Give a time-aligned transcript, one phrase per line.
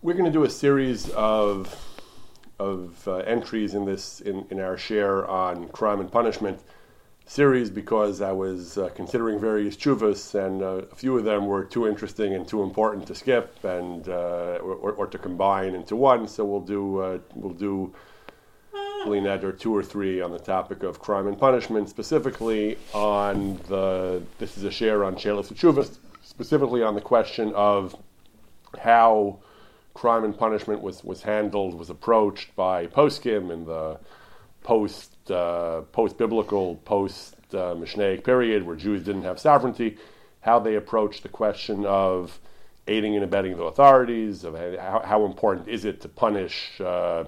[0.00, 1.74] We're going to do a series of
[2.60, 6.60] of uh, entries in this in, in our shiur on crime and punishment
[7.26, 11.64] series because I was uh, considering various chuvas and uh, a few of them were
[11.64, 16.28] too interesting and too important to skip and uh, or, or, to combine into one.
[16.28, 17.92] So we'll do uh, we'll do
[19.04, 24.56] or two or three on the topic of crime and punishment, specifically on the this
[24.56, 27.96] is a shiur on Shelas Chuvas, specifically on the question of
[28.80, 29.40] how
[29.98, 33.98] crime and punishment was, was handled, was approached by poskim in the
[34.62, 39.98] post uh, post biblical, post uh, Mishnaic period where Jews didn't have sovereignty,
[40.40, 42.38] how they approached the question of
[42.86, 47.24] aiding and abetting the authorities, of how, how important is it to punish uh,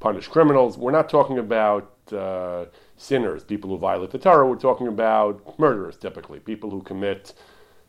[0.00, 0.78] punish criminals.
[0.78, 2.64] We're not talking about uh,
[2.96, 4.48] sinners, people who violate the Torah.
[4.48, 7.34] We're talking about murderers, typically people who commit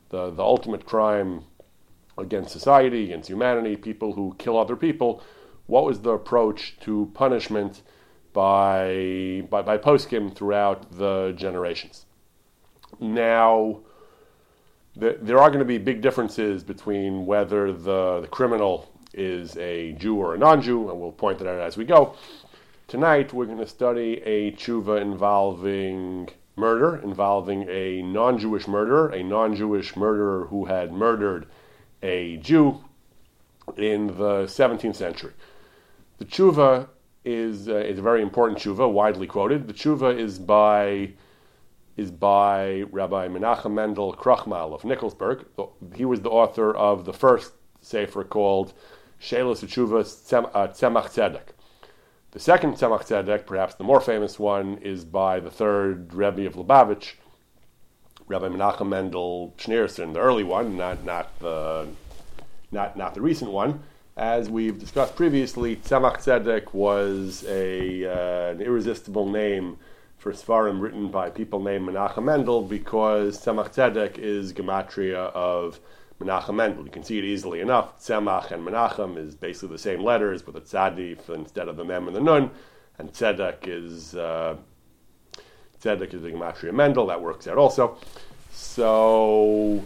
[0.09, 1.45] the the ultimate crime
[2.19, 5.23] against society, against humanity, people who kill other people.
[5.67, 7.81] What was the approach to punishment
[8.33, 12.05] by by, by poskim throughout the generations?
[12.99, 13.81] Now,
[14.95, 19.93] the, there are going to be big differences between whether the, the criminal is a
[19.93, 22.15] Jew or a non-Jew, and we'll point that out as we go.
[22.87, 29.95] Tonight, we're going to study a tshuva involving murder, involving a non-Jewish murderer, a non-Jewish
[29.95, 31.47] murderer who had murdered
[32.01, 32.83] a Jew
[33.77, 35.33] in the 17th century.
[36.17, 36.87] The tshuva
[37.23, 39.67] is, uh, is a very important tshuva, widely quoted.
[39.67, 41.13] The tshuva is by
[41.97, 45.45] is by Rabbi Menachem Mendel Krochmal of Nikolsburg.
[45.95, 48.73] He was the author of the first sefer called
[49.21, 51.49] Shelos Tshuva uh, Tzemach Tzedek.
[52.31, 56.53] The second Tzemach Tzedek, perhaps the more famous one, is by the third Rebbe of
[56.53, 57.15] Lubavitch,
[58.29, 61.87] Rabbi Menachem Mendel Schneerson, the early one, not not the
[62.71, 63.81] not not the recent one.
[64.15, 69.77] As we've discussed previously, Tzemach Tzedek was a uh, an irresistible name
[70.19, 75.79] for sefarim written by people named Menachem Mendel because Tzemach Tzedek is gematria of
[76.21, 76.85] Menachem Mendel.
[76.85, 77.99] You can see it easily enough.
[77.99, 82.05] Tzemach and Menachem is basically the same letters with a tzadif instead of the mem
[82.05, 82.51] and the nun,
[82.99, 84.55] and Tzedek is uh,
[85.81, 87.97] Tzedek is the Gematria Mendel, that works out also.
[88.51, 89.83] So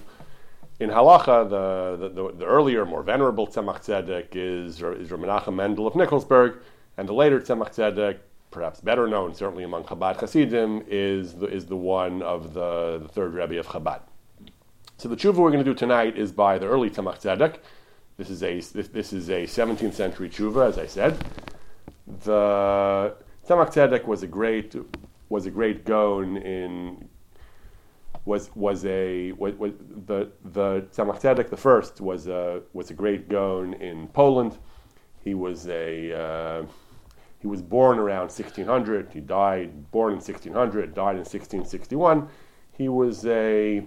[0.79, 5.95] in halacha, the, the, the, earlier, more venerable Tzemach Tzedek is, is Menachem Mendel of
[5.95, 6.57] Nikolsburg,
[6.97, 8.17] and the later Tzemach Tzedek,
[8.51, 13.07] perhaps better known, certainly among Chabad Hasidim, is the, is the one of the, the
[13.07, 14.01] third Rebbe of Chabad.
[14.97, 17.57] So the tshuva we're going to do tonight is by the early Tzemach Tzedek.
[18.17, 21.17] This is a this, this is a 17th century tshuva, as I said.
[22.23, 23.15] The
[23.47, 24.75] Tzemach Tzedek was a great
[25.33, 27.09] was a great Gaon in
[28.23, 29.71] was was a was, was
[30.05, 34.59] the the Tzemach Tzedek the first was a was a great Gaon in Poland.
[35.23, 36.65] He was a uh,
[37.39, 39.09] he was born around 1600.
[39.11, 40.93] He died born in 1600.
[40.93, 42.29] Died in 1661.
[42.71, 43.83] He was a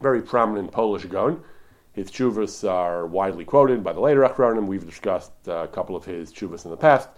[0.00, 1.42] very prominent Polish Gaon.
[1.92, 4.66] His chuvas are widely quoted by the later Achronim.
[4.66, 7.10] We've discussed a couple of his chuvas in the past.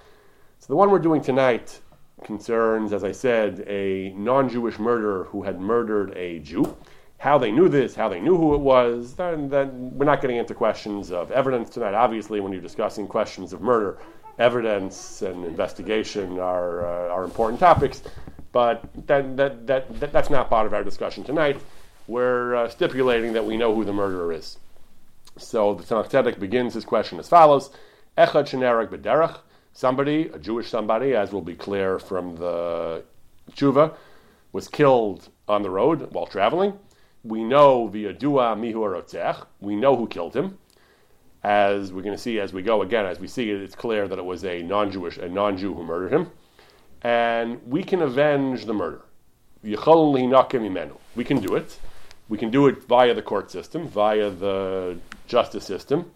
[0.58, 1.80] So the one we're doing tonight
[2.25, 6.77] concerns, as I said, a non Jewish murderer who had murdered a Jew.
[7.19, 10.37] How they knew this, how they knew who it was, then, then we're not getting
[10.37, 11.94] into questions of evidence tonight.
[11.94, 13.99] Obviously, when you're discussing questions of murder,
[14.38, 18.03] evidence and investigation are, uh, are important topics,
[18.53, 21.59] but that, that, that, that, that's not part of our discussion tonight.
[22.06, 24.59] We're uh, stipulating that we know who the murderer is.
[25.38, 27.71] So the Tzedek begins his question as follows:
[28.16, 29.38] Echad shenerek b'derech
[29.76, 33.04] somebody, a Jewish somebody, as will be clear from the
[33.53, 33.94] tshuva,
[34.53, 36.72] was killed on the road while traveling.
[37.22, 39.44] We know via dua mihu rotzech.
[39.60, 40.59] We know who killed him.
[41.44, 44.09] As we're going to see as we go again, as we see it, it's clear
[44.09, 46.31] that it was a non-Jewish, a non-Jew who murdered him,
[47.03, 49.03] and we can avenge the murder.
[49.62, 51.78] We can do it.
[52.28, 54.98] We can do it via the court system, via the
[55.28, 56.10] justice system.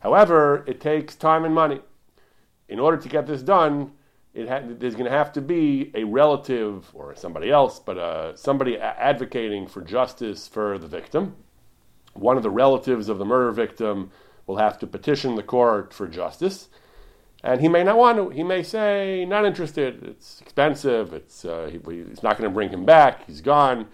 [0.00, 1.80] However, it takes time and money
[2.68, 3.92] in order to get this done,
[4.36, 8.74] ha- there's going to have to be a relative or somebody else, but uh, somebody
[8.74, 11.36] a- advocating for justice for the victim.
[12.14, 14.10] One of the relatives of the murder victim
[14.46, 16.68] will have to petition the court for justice,
[17.42, 18.30] and he may not want to.
[18.30, 20.02] He may say, "Not interested.
[20.02, 21.12] It's expensive.
[21.12, 23.26] It's uh, he, he's not going to bring him back.
[23.26, 23.88] He's gone."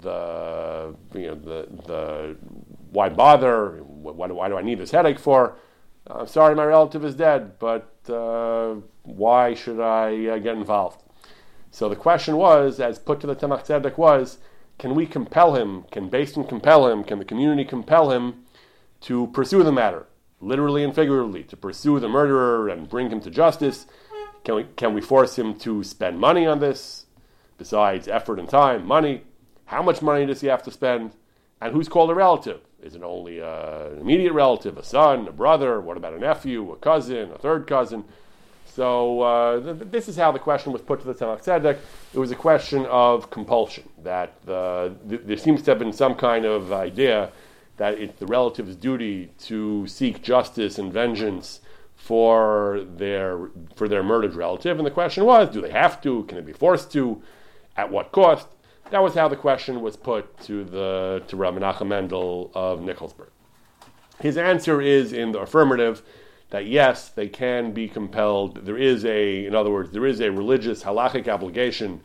[0.00, 2.36] The you know the the
[2.90, 3.78] why bother?
[3.84, 5.56] Why, why do I need this headache for?
[6.08, 11.02] I'm sorry, my relative is dead, but uh, why should I uh, get involved?
[11.70, 14.38] So the question was, as put to the Tzemach Tzedek, was,
[14.78, 15.84] can we compel him?
[15.90, 17.04] Can Din compel him?
[17.04, 18.44] Can the community compel him
[19.02, 20.06] to pursue the matter?
[20.42, 23.86] literally and figuratively, to pursue the murderer and bring him to justice?
[24.44, 27.06] Can we, can we force him to spend money on this,
[27.56, 29.22] besides effort and time, money?
[29.66, 31.12] How much money does he have to spend?
[31.60, 32.60] And who's called a relative?
[32.82, 35.80] Is it only an immediate relative, a son, a brother?
[35.80, 38.04] What about a nephew, a cousin, a third cousin?
[38.66, 41.78] So uh, th- this is how the question was put to the Tzemach Tzedek.
[42.12, 43.88] It was a question of compulsion.
[44.02, 47.30] That the, th- there seems to have been some kind of idea
[47.76, 51.60] that it's the relative's duty to seek justice and vengeance
[51.94, 54.78] for their for their murdered relative.
[54.78, 56.24] And the question was, do they have to?
[56.24, 57.22] Can they be forced to?
[57.76, 58.48] At what cost?
[58.92, 63.30] That was how the question was put to the to Rabbi Menachem Mendel of Nikolsburg.
[64.20, 66.02] His answer is in the affirmative
[66.50, 68.66] that yes, they can be compelled.
[68.66, 72.02] There is a, in other words, there is a religious halachic obligation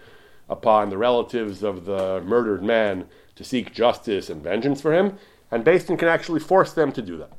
[0.48, 5.18] upon the relatives of the murdered man to seek justice and vengeance for him,
[5.52, 7.34] and Din can actually force them to do that.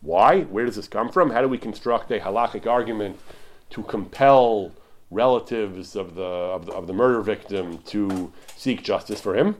[0.00, 0.44] Why?
[0.44, 1.28] Where does this come from?
[1.28, 3.20] How do we construct a halachic argument
[3.68, 4.72] to compel
[5.14, 9.56] relatives of the, of the, of the murder victim to seek justice for him?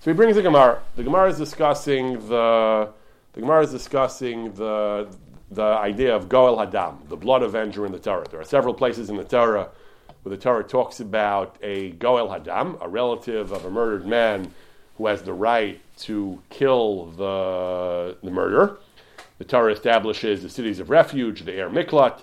[0.00, 0.82] So he brings the Gemara.
[0.96, 2.92] The Gemara is discussing the
[3.34, 5.08] the Gemara is discussing the
[5.50, 8.26] the idea of Goel Hadam, the blood avenger in the Torah.
[8.28, 9.68] There are several places in the Torah
[10.22, 14.52] where the Torah talks about a Goel Hadam, a relative of a murdered man
[14.96, 18.78] who has the right to kill the, the murderer.
[19.38, 22.22] The Torah establishes the cities of refuge, the Er Miklat.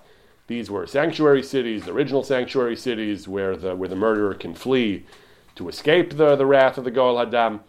[0.50, 5.06] These were sanctuary cities, original sanctuary cities where the, where the murderer can flee
[5.54, 7.60] to escape the, the wrath of the Goel Hadam.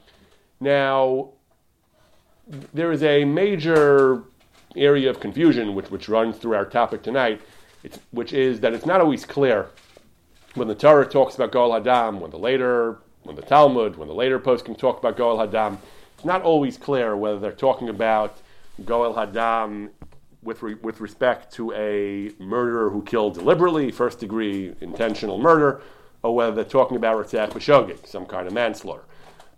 [0.61, 1.29] Now,
[2.73, 4.23] there is a major
[4.75, 7.43] area of confusion which, which runs through our topic tonight,
[8.13, 9.69] which is that it's not always clear
[10.55, 14.15] when the Torah talks about Goel Hadam, when the later, when the Talmud, when the
[14.15, 15.77] later poskim talk about Goel Hadam,
[16.15, 18.39] it's not always clear whether they're talking about
[18.87, 19.91] Goel Hadam
[20.43, 25.83] with, re, with respect to a murderer who killed deliberately, first degree intentional murder,
[26.23, 29.05] or whether they're talking about Ritzach B'Shogeg, some kind of manslaughter.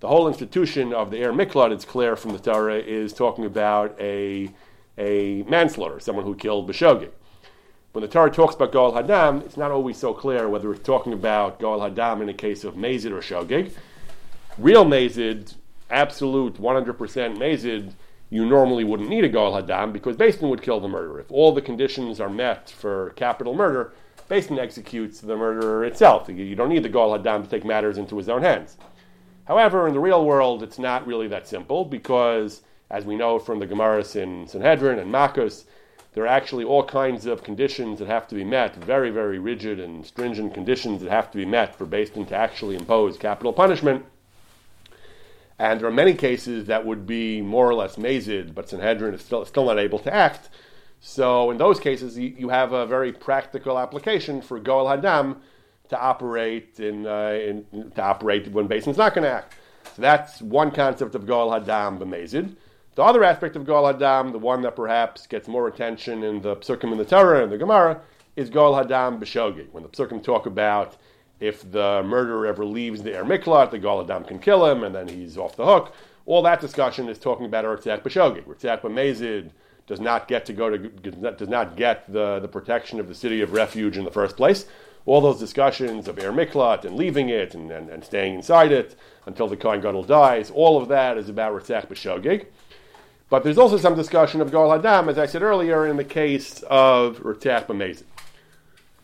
[0.00, 3.96] The whole institution of the Er Miklat, it's clear from the Torah, is talking about
[4.00, 4.50] a
[4.98, 7.10] a manslaughter, someone who killed B'shogeg.
[7.92, 11.12] When the Torah talks about Goel Hadam, it's not always so clear whether it's talking
[11.12, 13.72] about Goel Hadam in a case of Mazid or Shogeg.
[14.58, 15.54] Real Mazid,
[15.90, 16.96] absolute 100%
[17.36, 17.92] Mazid,
[18.32, 21.20] you normally wouldn't need a Goel Hadam because Beis Din would kill the murderer.
[21.20, 23.92] If all the conditions are met for capital murder,
[24.30, 26.30] Beis Din executes the murderer itself.
[26.30, 28.78] You don't need the Goel Hadam to take matters into his own hands.
[29.44, 33.58] However, in the real world, it's not really that simple because as we know from
[33.58, 35.64] the Gemaras in Sanhedrin and Makos,
[36.14, 39.78] there are actually all kinds of conditions that have to be met, very, very rigid
[39.78, 43.52] and stringent conditions that have to be met for Beis Din to actually impose capital
[43.52, 44.06] punishment.
[45.62, 49.22] And there are many cases that would be more or less mazid, but Sanhedrin is
[49.22, 50.48] still, still not able to act.
[50.98, 55.36] So in those cases, you, you have a very practical application for Goel Hadam
[55.90, 59.54] to operate in, uh, in to operate when Beis Din's not going to act.
[59.94, 62.56] So that's one concept of Goel Hadam b'mezid.
[62.96, 66.56] The other aspect of Goel Hadam, the one that perhaps gets more attention in the
[66.56, 68.00] Psukim in the Torah and the Gemara,
[68.34, 69.70] is Goel Hadam B'Shogi.
[69.70, 70.96] When the Psukim talk about
[71.42, 74.94] if the murderer ever leaves the Er Miklat, the Goel Hadam can kill him, and
[74.94, 75.92] then he's off the hook.
[76.24, 78.44] All that discussion is talking about Ritzach B'Shogi.
[78.44, 79.50] Ritzach B'Mezid
[79.88, 83.40] does not get to go to, does not get the, the protection of the city
[83.40, 84.66] of refuge in the first place.
[85.04, 88.94] All those discussions of Er Miklat and leaving it and, and, and staying inside it
[89.26, 92.46] until the Kohen Gadol dies, all of that is about Ritzach B'Shogig.
[93.30, 96.62] But there's also some discussion of Goel Hadam, as I said earlier, in the case
[96.70, 98.04] of Ritzach B'Mezid.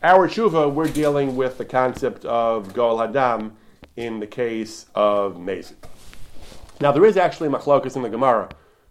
[0.01, 3.51] Our tshuva, we're dealing with the concept of Goel Hadam
[3.97, 5.75] in the case of Mezid.
[6.79, 8.47] Now, there is actually machlokas in the Gemara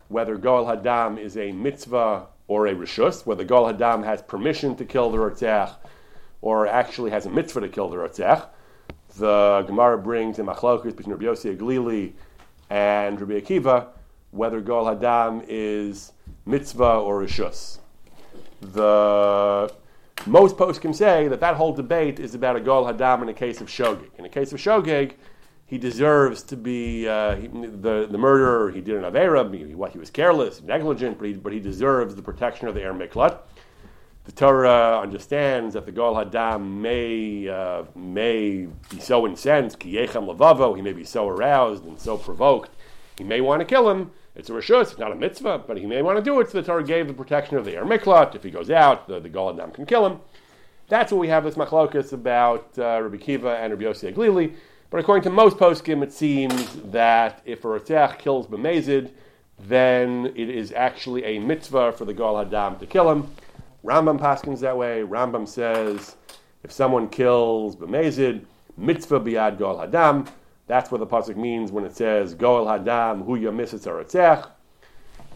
[0.09, 4.85] whether Goel Hadam is a mitzvah or a rishus, whether Goel Hadam has permission to
[4.85, 5.77] kill the Ritzach
[6.43, 8.47] or actually has a mitzvah to kill the Ritzach.
[9.17, 12.13] The Gemara brings a machlokas between Rabbi Yossi HaGlili
[12.69, 13.87] and Rabbi Akiva
[14.31, 16.13] whether Goel Hadam is
[16.45, 17.79] mitzvah or rishus.
[18.61, 19.73] The
[20.27, 23.61] most poskim say that that whole debate is about a Goel Hadam in a case
[23.61, 24.11] of Shogeg.
[24.19, 25.15] In a case of Shogeg,
[25.67, 28.71] he deserves to be uh, he, the the murderer.
[28.71, 29.53] He did an avera.
[29.55, 32.95] He, he was careless, negligent, but he, but he deserves the protection of the Er
[32.95, 33.39] Miklat.
[34.25, 40.27] The Torah understands that the Goel Hadam may uh, may be so incensed, ki yechem
[40.27, 40.77] levavo.
[40.77, 42.71] He may be so aroused and so provoked.
[43.17, 45.85] He may want to kill him, it's a rishus, it's not a mitzvah, but he
[45.85, 46.51] may want to do it.
[46.51, 47.87] So the Torah gave the protection of the Er.
[48.35, 50.21] If he goes out, the, the Goel Hadam can kill him.
[50.89, 54.55] That's what we have this machlokas about uh, Rabbi Kiva and Rabbi Yossi HaGlili.
[54.91, 59.11] But according to most poskim, it seems that if a Ritzach kills B'mezid,
[59.59, 63.29] then it is actually a mitzvah for the Gol Hadam to kill him.
[63.85, 65.03] Rambam paskins that way.
[65.03, 66.17] Rambam says
[66.63, 68.45] if someone kills b'mezid,
[68.77, 70.29] mitzvah biad Gol Hadam.
[70.69, 74.49] That's what the pasuk means when it says Gol Hadam hu yamisis aratzech.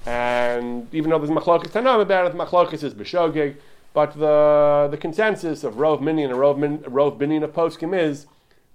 [0.05, 3.57] And even though there's machlokas tanam about it, machlokas is b'shogeg.
[3.95, 8.27] But the the consensus of Rov Minyan and Rov, Min, Rov Binyan of Poskim is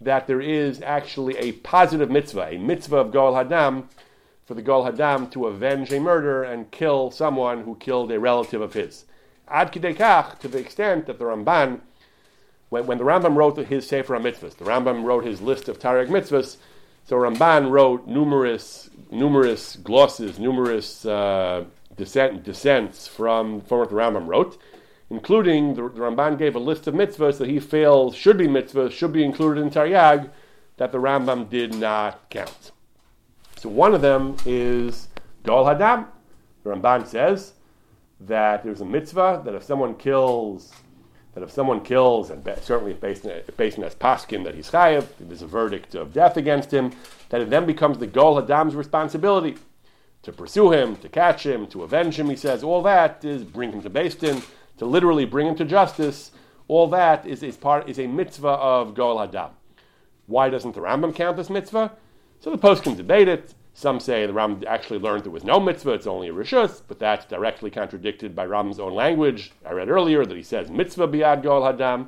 [0.01, 3.85] that there is actually a positive mitzvah, a mitzvah of Gol Hadam,
[4.45, 8.61] for the Gol Hadam to avenge a murder and kill someone who killed a relative
[8.61, 9.05] of his.
[9.47, 11.81] Ad kidekach, to the extent that the Ramban,
[12.69, 16.07] when, when the Rambam wrote his Sefer HaMitzvahs, the Rambam wrote his list of Taryag
[16.07, 16.57] mitzvahs,
[17.05, 21.63] so Ramban wrote numerous, numerous glosses, numerous uh,
[21.95, 24.61] dissent, dissents from, from what the Rambam wrote
[25.09, 28.91] including the, the, Ramban gave a list of mitzvahs that he feels should be mitzvahs,
[28.91, 30.29] should be included in Taryag,
[30.77, 32.71] that the Rambam did not count.
[33.57, 35.07] So one of them is
[35.43, 36.07] Gol Hadam.
[36.63, 37.53] The Ramban says
[38.19, 40.73] that there's a mitzvah that if someone kills,
[41.37, 43.27] that if someone kills, and certainly if based,
[43.57, 46.91] based as paskin that he's chayiv, there's a verdict of death against him,
[47.29, 49.55] that it then becomes the Gol Hadam's responsibility
[50.23, 52.27] to pursue him, to catch him, to avenge him.
[52.27, 54.41] He says all that is bring him to Din
[54.79, 56.31] to literally bring him to justice,
[56.67, 59.51] all that is, is, part, is a mitzvah of Gol Hadam.
[60.25, 61.91] Why doesn't the Rambam count this mitzvah?
[62.39, 63.53] So the poskim debate it.
[63.77, 66.97] Some say the Rambam actually learned there was no mitzvah, it's only a rishus, but
[66.97, 69.51] that's directly contradicted by Rambam's own language.
[69.63, 72.07] I read earlier that he says mitzvah biad Gol Hadam.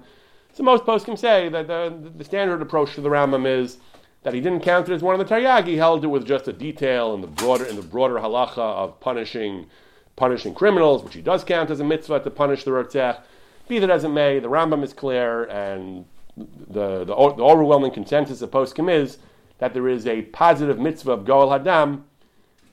[0.51, 3.77] So most poskim say that the, the standard approach to the Rambam is
[4.23, 5.67] that he didn't count it as one of the Taryag.
[5.67, 8.99] He held it with just a detail in the broader in the broader halacha of
[8.99, 9.67] punishing
[10.15, 13.21] punishing criminals, which he does count as a mitzvah to punish the Rotzech.
[13.67, 18.41] Be that as it may, the Rambam is clear, and the, the, the overwhelming consensus
[18.41, 19.19] of poskim is
[19.59, 22.03] that there is a positive mitzvah of Goel Hadam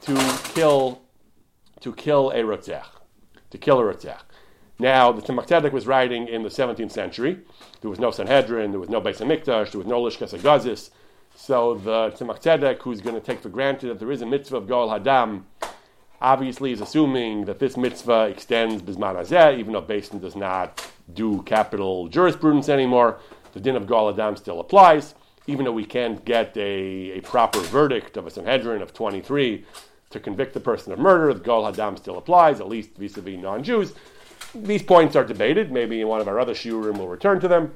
[0.03, 0.15] to
[0.55, 1.03] kill
[1.81, 2.87] to kill a Rotzech,
[3.51, 4.23] to kill a Rotzech.
[4.79, 7.39] Now, the Tzemach Tzedek was writing in the 17th century.
[7.81, 10.91] There was no Sanhedrin, there was no Beis Hamikdash, there was no Lishkas HaGazis.
[11.35, 14.57] So the Tzemach Tzedek, who's going to take for granted that there is a mitzvah
[14.57, 15.45] of Goel Hadam
[16.21, 20.87] obviously is assuming that this mitzvah extends bisman hazeh, even though Beis Din does not
[21.13, 23.19] do capital jurisprudence anymore.
[23.53, 25.15] The din of Goel Hadam still applies,
[25.47, 29.65] even though we can't get a, a proper verdict of a Sanhedrin of 23
[30.11, 31.33] to convict the person of murder.
[31.35, 33.95] The Gol Hadam still applies, at least vis-a-vis non-Jews.
[34.55, 35.71] These points are debated.
[35.71, 37.75] Maybe in one of our other shiurim we'll return to them.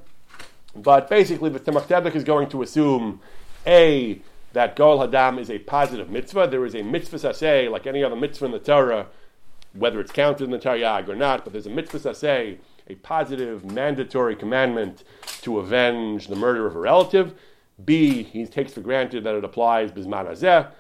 [0.75, 3.21] But basically, the Tzemach is going to assume
[3.67, 4.21] a
[4.53, 6.49] that Gol Hadam is a positive mitzvah.
[6.49, 9.07] There is a mitzvah saseh, like any other mitzvah in the Torah,
[9.75, 12.59] whether it's counted in the Taryag or not, but there's a mitzvah saseh,
[12.89, 15.05] a positive mandatory commandment
[15.43, 17.35] to avenge the murder of a relative.
[17.85, 20.71] B, he takes for granted that it applies bisman hazeh,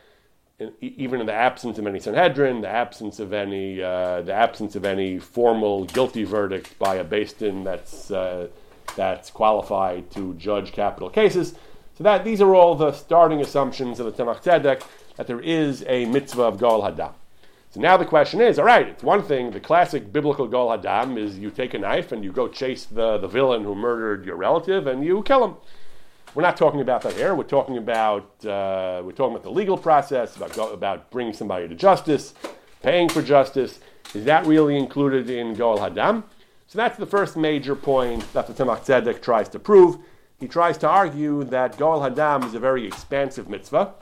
[0.80, 4.84] even in the absence of any Sanhedrin, the absence of any, uh, the absence of
[4.84, 8.48] any formal guilty verdict by a Din that's uh,
[8.96, 11.54] that's qualified to judge capital cases.
[11.96, 14.82] So that these are all the starting assumptions of the Tzemach Tzedek
[15.16, 17.12] that there is a mitzvah of Gol Hadam.
[17.70, 21.16] So now the question is, all right, it's one thing, the classic biblical Gol Hadam
[21.16, 24.36] is you take a knife and you go chase the, the villain who murdered your
[24.36, 25.54] relative and you kill him.
[26.34, 27.34] We're not talking about that here.
[27.34, 31.74] We're talking about uh, we're talking about the legal process, about about bringing somebody to
[31.74, 32.34] justice,
[32.82, 33.80] paying for justice.
[34.14, 36.24] Is that really included in Goel Hadam?
[36.66, 39.98] So that's the first major point that the Tzemach Tzedek tries to prove
[40.40, 43.92] he tries to argue that Goel Hadam is a very expansive mitzvah.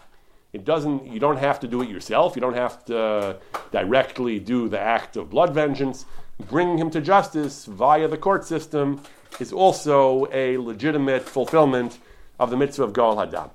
[0.52, 2.36] It doesn't, you don't have to do it yourself.
[2.36, 3.38] You don't have to
[3.72, 6.06] directly do the act of blood vengeance.
[6.48, 9.02] Bringing him to justice via the court system
[9.40, 11.98] is also a legitimate fulfillment
[12.38, 13.50] of the mitzvah of Goel Hadam.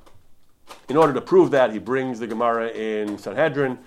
[0.90, 3.78] In order to prove that, he brings the Gemara in Sanhedrin.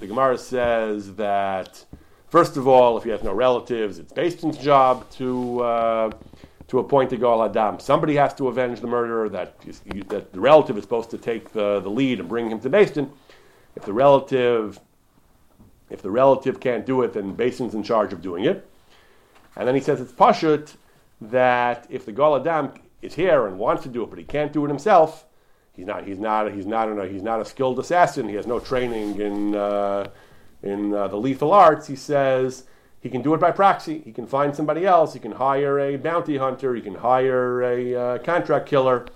[0.00, 1.84] The Gemara says that,
[2.28, 5.60] first of all, if he has no relatives, it's Beis job to.
[5.60, 6.10] Uh,
[6.68, 7.80] to appoint a Gal Adam.
[7.80, 9.58] Somebody has to avenge the murderer, that,
[10.08, 13.10] that the relative is supposed to take the, the lead and bring him to Beis
[13.74, 14.78] If the relative
[15.90, 18.68] if the relative can't do it, then Beis Din's in charge of doing it.
[19.56, 20.74] And then he says it's pashut
[21.20, 24.52] that if the Gal Adam is here and wants to do it, but he can't
[24.52, 25.24] do it himself,
[25.78, 28.28] he's not he's not he's not a, he's not a skilled assassin.
[28.28, 30.08] He has no training in uh,
[30.62, 31.86] in uh, the lethal arts.
[31.86, 32.64] He says
[33.00, 34.00] he can do it by proxy.
[34.00, 35.14] He can find somebody else.
[35.14, 36.74] He can hire a bounty hunter.
[36.74, 39.06] He can hire a uh, contract killer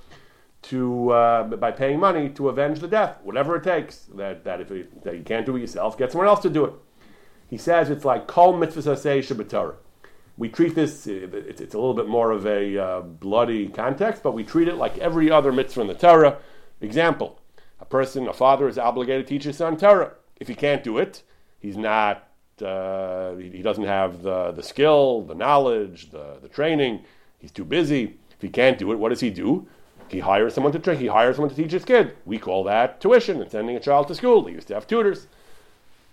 [0.63, 4.07] to uh, by paying money to avenge the death, whatever it takes.
[4.15, 6.65] That that if he, that you can't do it yourself, get someone else to do
[6.65, 6.75] it.
[7.51, 8.97] He says it's like kol mitzvah.
[10.43, 14.43] We treat this; it's, a little bit more of a uh, bloody context, but we
[14.43, 16.39] treat it like every other mitzvah in the Torah.
[16.81, 17.39] Example:
[17.79, 20.99] a person, a father, is obligated to teach his son Torah If he can't do
[20.99, 21.23] it,
[21.61, 22.27] he's not.
[22.61, 27.05] Uh, he doesn't have the, the skill, the knowledge, the, the training.
[27.39, 28.19] He's too busy.
[28.35, 29.69] If he can't do it, what does he do?
[30.09, 30.99] He hires someone to train.
[30.99, 32.17] He hires someone to teach his kid.
[32.27, 34.43] We call that tuition and sending a child to school.
[34.43, 35.29] They used to have tutors.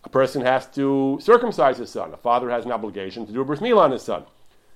[0.04, 2.14] A person has to circumcise his son.
[2.14, 4.24] A father has an obligation to do a bris milah on his son.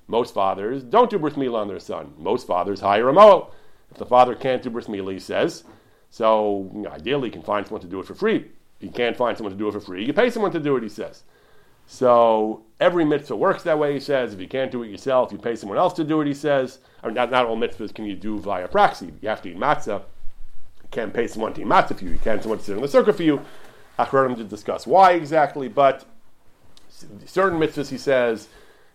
[0.08, 2.13] Most fathers don't do bris milah on their son.
[2.18, 3.51] Most fathers hire a mohel.
[3.92, 5.63] If the father can't do bris milah, he says,
[6.10, 8.38] so you ideally, he can find someone to do it for free.
[8.77, 10.75] If you can't find someone to do it for free, you pay someone to do
[10.75, 11.24] it, he says.
[11.88, 14.34] So every mitzvah works that way, he says.
[14.34, 16.80] If you can't do it yourself, you pay someone else to do it, he says.
[17.01, 19.13] I mean, not, not all mitzvahs can you do via proxy.
[19.22, 20.01] You have to eat matzah.
[20.84, 22.12] You can't pay someone to eat matzah for you.
[22.12, 23.42] You can't someone to sit in the circle for you.
[24.00, 26.05] Achronim to discuss why exactly, but
[27.25, 28.47] certain mitzvahs, he says,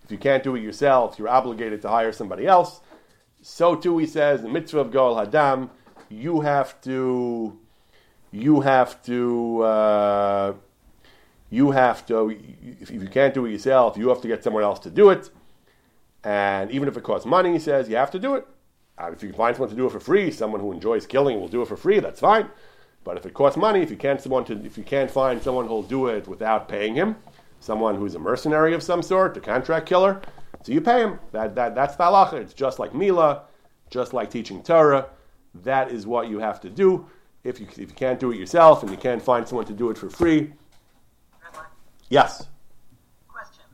[0.05, 2.81] if you can't do it yourself, you're obligated to hire somebody else.
[3.43, 5.71] So too, he says, the mitzvah of Goel Hadam,
[6.09, 7.59] you have to,
[8.33, 10.55] you have to, uh,
[11.51, 12.37] you have to,
[12.81, 15.31] if you can't do it yourself, you have to get someone else to do it.
[16.25, 18.47] And even if it costs money, he says, you have to do it.
[19.01, 21.49] If you can find someone to do it for free, someone who enjoys killing will
[21.49, 22.49] do it for free, that's fine.
[23.09, 25.67] But if it costs money, if you can't someone to, if you can't find someone
[25.67, 27.17] who'll do it without paying him,
[27.59, 30.21] someone who's a mercenary of some sort, a contract killer,
[30.63, 31.19] so you pay him.
[31.33, 32.35] That, that, that's the halacha.
[32.35, 33.45] It's just like Mila,
[33.89, 35.07] just like teaching Torah.
[35.55, 37.07] That is what you have to do.
[37.45, 39.89] If you, if you can't do it yourself and you can't find someone to do
[39.89, 40.53] it for free.
[42.11, 42.47] Yes.
[43.27, 43.65] question.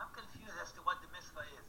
[0.00, 1.64] I'm confused as to what the mitzvah is.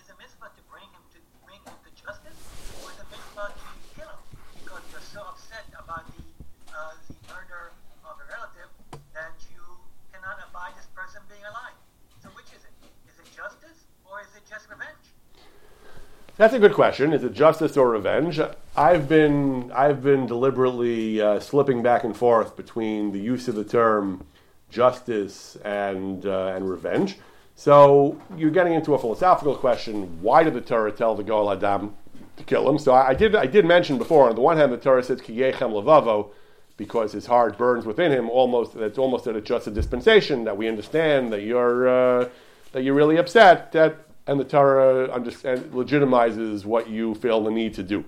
[0.00, 2.40] Is the mitzvah to bring him to bring him to justice,
[2.80, 4.24] or is the mitzvah to kill him
[4.64, 6.24] because you're so upset about the
[6.72, 7.72] uh, the murder
[8.04, 8.68] of a relative
[9.12, 9.60] that you
[10.12, 11.76] cannot abide this person being alive?
[12.20, 12.74] So which is it?
[13.08, 15.08] Is it justice or is it just revenge?
[16.42, 17.12] That's a good question.
[17.12, 18.40] Is it justice or revenge?
[18.76, 23.62] I've been I've been deliberately uh, slipping back and forth between the use of the
[23.62, 24.26] term
[24.68, 27.18] justice and uh, and revenge.
[27.54, 31.94] So you're getting into a philosophical question: Why did the Torah tell the Goel Adam
[32.36, 32.76] to kill him?
[32.80, 34.28] So I, I did I did mention before.
[34.28, 36.30] On the one hand, the Torah says Ki yechem levavo
[36.76, 38.28] because his heart burns within him.
[38.28, 42.28] Almost that's almost that it's just a dispensation that we understand that you're uh,
[42.72, 47.74] that you're really upset that and the Torah understand, legitimizes what you feel the need
[47.74, 48.04] to do.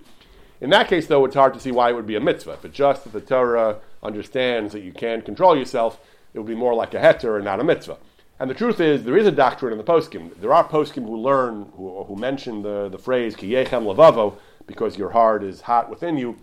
[0.61, 2.53] In that case, though, it's hard to see why it would be a mitzvah.
[2.53, 6.01] If it's just that the Torah understands that you can't control yourself,
[6.33, 7.99] it would be more like a heter and not a mitzvah.
[8.39, 10.31] And the truth is, there is a doctrine in the poskim.
[10.41, 14.97] There are poskim who learn, who, who mention the, the phrase ki yechem levavo, because
[14.97, 16.37] your heart is hot within you,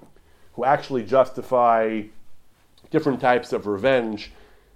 [0.53, 2.03] who actually justify
[2.89, 4.31] different types of revenge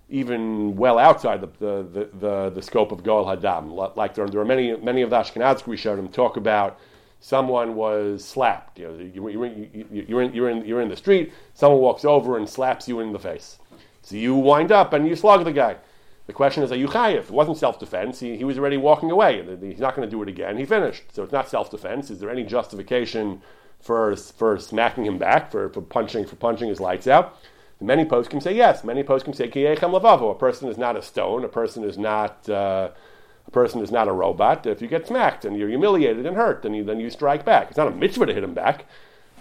[0.10, 3.96] even well outside the, the, the, the, scope of Goel Hadam.
[3.96, 6.80] Like there, there are many, many of the Ashkenaz Rishonim talk about
[7.20, 8.78] someone was slapped.
[8.78, 12.06] You know, you, you're, in, you're, in, you're, in, you're in the street, someone walks
[12.06, 13.58] over and slaps you in the face.
[14.04, 15.78] So you wind up and you slug the guy.
[16.28, 17.24] The question is, are you chayiv?
[17.24, 18.20] It wasn't self-defense.
[18.20, 19.44] He, he was already walking away.
[19.62, 20.58] He's not going to do it again.
[20.58, 21.04] He finished.
[21.12, 22.12] So it's not self-defense.
[22.12, 23.42] Is there any justification
[23.80, 27.38] for, for smacking him back, for, for, punching, for punching his lights out?
[27.82, 28.84] Many poskim say yes.
[28.84, 30.32] Many poskim say kiyechem lavavo.
[30.32, 31.44] A person is not a stone.
[31.44, 32.90] A person is not uh,
[33.48, 34.66] a person is not a robot.
[34.66, 37.68] If you get smacked and you're humiliated and hurt, then you then you strike back.
[37.68, 38.86] It's not a mitzvah to hit him back.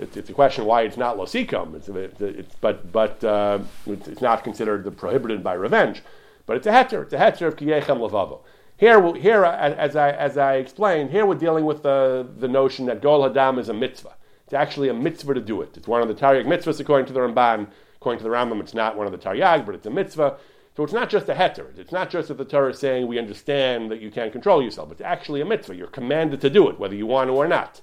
[0.01, 1.77] It's, it's a question why it's not losikum.
[1.77, 6.03] It's, it's, it's, but but uh, it's, not considered prohibited by revenge.
[6.47, 7.03] But it's a heter.
[7.03, 8.41] It's a heter of kiyechem lavavo.
[8.77, 13.01] Here, here, as I as I explained, here we're dealing with the the notion that
[13.01, 14.15] gol Hadam is a mitzvah.
[14.45, 15.77] It's actually a mitzvah to do it.
[15.77, 17.69] It's one of the Taryag mitzvahs according to the Ramban.
[18.05, 20.37] According to the Rambam, it's not one of the Taryag, but it's a mitzvah.
[20.77, 21.67] So it's not just a heter.
[21.79, 24.93] It's not just that the Torah is saying we understand that you can't control yourself.
[24.93, 25.75] It's actually a mitzvah.
[25.75, 27.81] You're commanded to do it, whether you want to or not.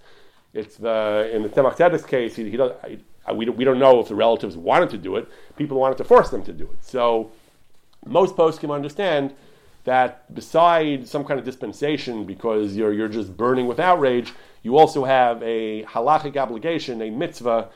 [0.54, 2.36] It's the in the Tzemach Tzedek's case.
[2.36, 5.00] He, he does, I, uh, we, don't, we don't know if the relatives wanted to
[5.00, 5.28] do it.
[5.56, 6.86] People wanted to force them to do it.
[6.86, 7.32] So
[8.06, 9.34] most poskim understand
[9.86, 15.04] that besides some kind of dispensation, because you're you're just burning with outrage, you also
[15.04, 17.70] have a halachic obligation, a mitzvah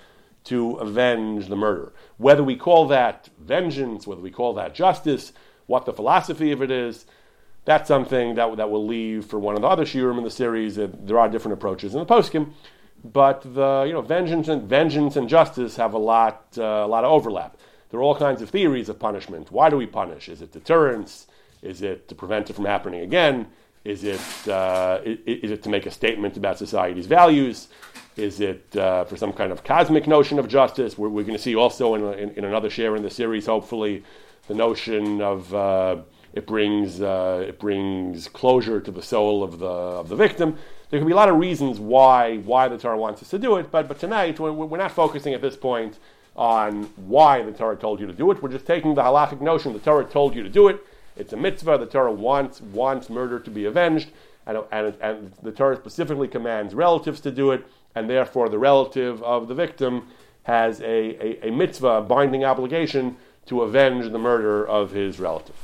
[0.46, 1.94] to avenge the murder.
[2.18, 5.34] Whether we call that vengeance, whether we call that justice,
[5.66, 7.06] what the philosophy of it is,
[7.66, 10.76] that's something that, that we'll leave for one of the other shiurim in the series.
[10.76, 12.52] There are different approaches in the poskim,
[13.04, 17.04] but the you know vengeance and vengeance and justice have a lot uh, a lot
[17.04, 17.58] of overlap.
[17.90, 19.52] There are all kinds of theories of punishment.
[19.52, 20.30] Why do we punish?
[20.30, 21.28] Is it deterrence?
[21.62, 23.48] Is it to prevent it from happening again?
[23.84, 27.68] Is it, uh, is, is it to make a statement about society's values?
[28.18, 30.98] Is it uh, for some kind of cosmic notion of justice?
[30.98, 34.04] We're, we're going to see also in, in, in, another shiur in the series, hopefully,
[34.48, 35.98] the notion of uh,
[36.34, 40.58] it brings uh, it brings closure to the soul of the of the victim.
[40.90, 43.58] There can be a lot of reasons why why the Torah wants us to do
[43.58, 46.00] it, but but tonight we're, we're not focusing at this point
[46.38, 48.42] on why the Torah told you to do it.
[48.42, 50.82] We're just taking the halachic notion the Torah told you to do it.
[51.18, 51.78] It's a mitzvah.
[51.78, 54.12] The Torah wants wants murder to be avenged,
[54.46, 59.24] and, and, and the Torah specifically commands relatives to do it, and therefore the relative
[59.24, 60.08] of the victim
[60.44, 65.56] has a, a, a mitzvah, binding obligation to avenge the murder of his relative.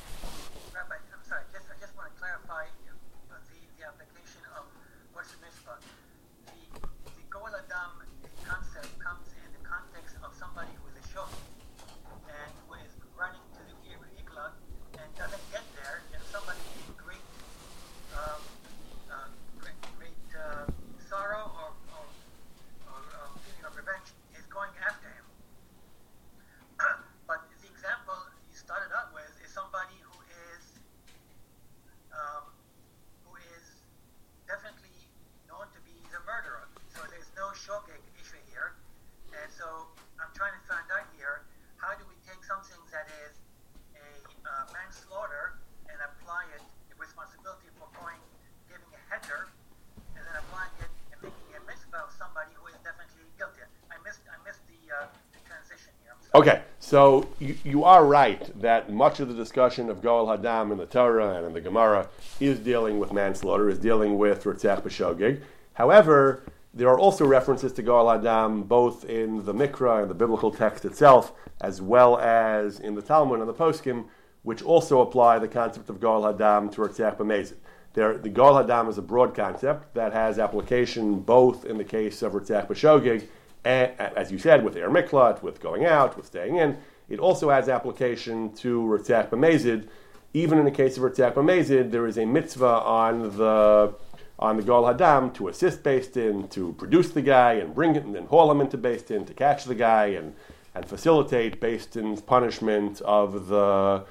[56.34, 60.78] Okay, so you, you, are right that much of the discussion of Goel Hadam in
[60.78, 62.08] the Torah and in the Gemara
[62.39, 65.41] is dealing with manslaughter, is dealing with Ritzach B'Shogeg.
[65.74, 70.52] However, there are also references to Goel Hadam both in the Mikra and the biblical
[70.52, 74.06] text itself, as well as in the Talmud and the Poskim,
[74.44, 77.58] which also apply the concept of Goel Hadam to Ritzach B'Mezid.
[77.94, 82.22] There, the Goel Hadam is a broad concept that has application both in the case
[82.22, 83.28] of Ritzach B'Shogeg
[83.63, 86.78] as you said, with Air Miklat, with going out, with staying in.
[87.10, 89.88] It also has application to Ritzach B'Mezid.
[90.34, 93.93] Even in the case of Ritzach B'Mezid, there is a mitzvah on the
[94.39, 98.15] on the Gol Hadam to assist Din, to produce the guy and bring it and
[98.15, 100.34] then haul him into Din, to catch the guy and,
[100.74, 104.04] and facilitate Beis Din's punishment of the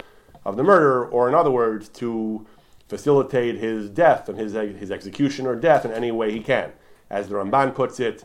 [0.44, 2.46] of the murder, or in other words, to
[2.88, 6.72] facilitate his death and his, his execution or death in any way he can.
[7.10, 8.24] As the Ramban puts it,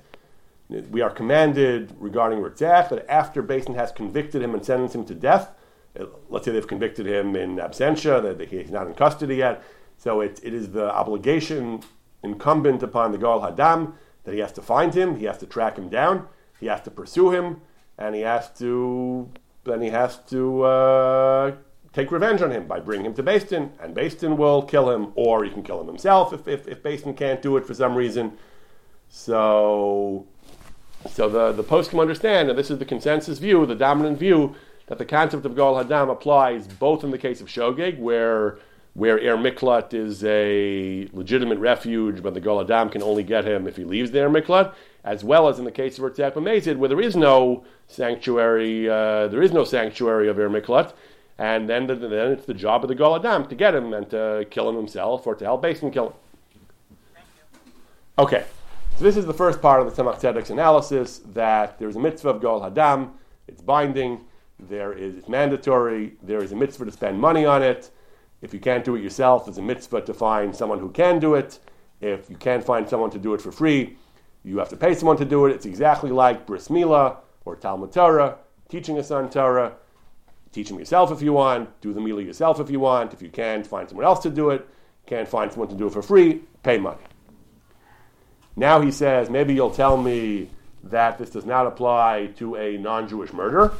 [0.70, 5.06] we are commanded regarding Ritzach that after Beis Din has convicted him and sentenced him
[5.06, 5.52] to death,
[6.00, 9.64] uh, let's say they've convicted him in absentia, that he's not in custody yet,
[9.98, 11.82] so it, it is the obligation
[12.24, 15.78] incumbent upon the Gal Hadam that he has to find him, he has to track
[15.78, 16.28] him down,
[16.60, 17.62] he has to pursue him,
[17.98, 19.30] and he has to
[19.64, 21.56] then he has to uh,
[21.92, 25.44] take revenge on him by bringing him to Beis and Beis will kill him, or
[25.44, 28.38] he can kill him himself if, if, if can't do it for some reason.
[29.10, 30.28] So
[31.10, 34.56] so the, the poskim understand, and this is the consensus view, the dominant view,
[34.88, 38.58] that the concept of Gol Hadam applies both in the case of Shogeg, where
[38.94, 43.68] where Er Miklat is a legitimate refuge, but the Gol Hadam can only get him
[43.68, 46.78] if he leaves the Er Miklat, as well as in the case of Ritzach Mezid,
[46.78, 50.94] where there is no sanctuary, uh, there is no sanctuary of Er Miklat,
[51.38, 54.10] and then, the, then it's the job of the Gol Hadam to get him and
[54.12, 56.14] to kill him himself or to help Beis Din kill him.
[58.18, 58.46] Okay.
[58.98, 62.00] So this is the first part of the Tzemach Tzedek's analysis that there is a
[62.00, 63.12] mitzvah of Gol Hadam,
[63.46, 64.22] it's binding,
[64.58, 67.92] there is it's mandatory, there is a mitzvah to spend money on it.
[68.42, 71.36] If you can't do it yourself, there's a mitzvah to find someone who can do
[71.36, 71.60] it.
[72.00, 73.98] If you can't find someone to do it for free,
[74.46, 75.52] you have to pay someone to do it.
[75.52, 78.38] It's exactly like bris milah or Talmud Torah,
[78.70, 79.74] teaching a son Torah.
[80.54, 81.82] Teach him yourself if you want.
[81.82, 83.12] Do the milah yourself if you want.
[83.12, 84.66] If you can't, find someone else to do it.
[85.06, 87.02] Can't find someone to do it for free, pay money.
[88.56, 90.50] Now he says, maybe you'll tell me
[90.84, 93.74] that this does not apply to a non Jewish murder.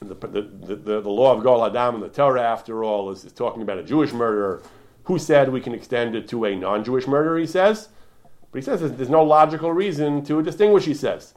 [0.00, 3.32] The, the, the, the, law of Gol Hadam and the Torah, after all, is, is
[3.32, 4.62] talking about a Jewish murderer.
[5.04, 7.88] Who said we can extend it to a non Jewish murderer, he says?
[8.50, 11.34] But he says there's no logical reason to distinguish, he says.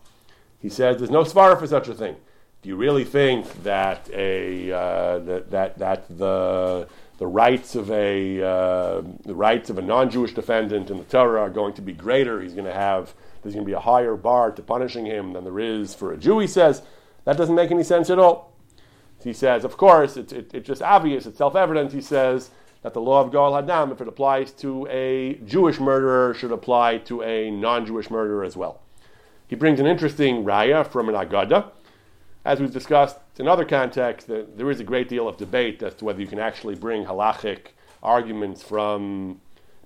[0.59, 2.15] He says there's no svara for such a thing.
[2.61, 8.41] Do you really think that, a, uh, that, that, that the the rights of a
[8.41, 12.41] uh, the rights of a non-Jewish defendant in the Torah are going to be greater.
[12.41, 15.43] He's going to have there's going to be a higher bar to punishing him than
[15.43, 16.39] there is for a Jew.
[16.39, 16.83] He says
[17.25, 18.53] that doesn't make any sense at all.
[19.23, 21.91] He says, of course, it's it, it's just obvious, it's self-evident.
[21.91, 22.51] He says
[22.83, 26.99] that the law of Gal Hadam, if it applies to a Jewish murderer, should apply
[26.99, 28.81] to a non-Jewish murderer as well.
[29.47, 31.71] He brings an interesting raya from an Agada
[32.47, 36.05] as we've discussed in other contexts, there is a great deal of debate as to
[36.05, 39.41] whether you can actually bring halachic arguments from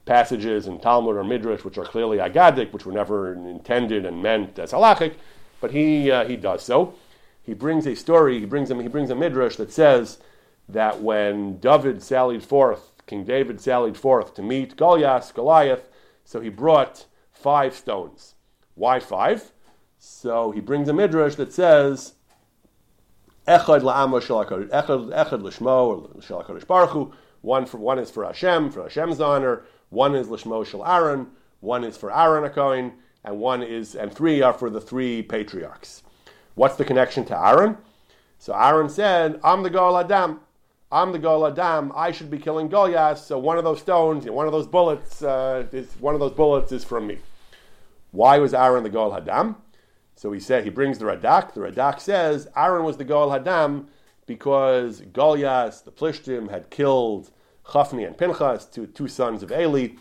[0.06, 4.60] passages in Talmud or Midrash, which are clearly agadic, which were never intended and meant
[4.60, 5.15] as halachic,
[5.60, 6.93] but he, uh, he does so.
[7.41, 10.19] He brings a story, he brings, a, he brings a Midrash that says
[10.69, 15.89] that when David sallied forth, King David sallied forth to meet Goliath, Goliath,
[16.24, 18.36] so he brought five stones.
[18.76, 19.52] Why five?
[19.97, 22.13] So he brings a Midrash that says
[23.48, 28.72] Echad la'amo shel echad echad l'shmo or shel Baruch One for one is for Hashem
[28.72, 29.64] for Hashem's honor.
[29.90, 31.28] One is l'shmo shel Aaron.
[31.60, 35.24] One is for Aaron a Kohen, and one is and three are for the three
[35.24, 36.04] patriarchs.
[36.54, 37.78] What's the connection to Aaron?
[38.38, 40.42] So Aaron said, "I'm the Goel Adam.
[40.92, 41.92] I'm the Goel Adam.
[41.96, 43.20] I should be killing Goliath.
[43.20, 46.72] So one of those stones, one of those bullets, uh, is one of those bullets
[46.72, 47.18] is from me."
[48.12, 49.56] Why was Aaron the Goel Hadam?
[50.22, 51.56] So he said he brings the Radak.
[51.56, 53.86] The Radak says Aaron was the Goel Hadam
[54.28, 57.32] because Goliath, the Plishtim, had killed
[57.66, 59.96] Chafni and Pinchas, two, two sons of Eli,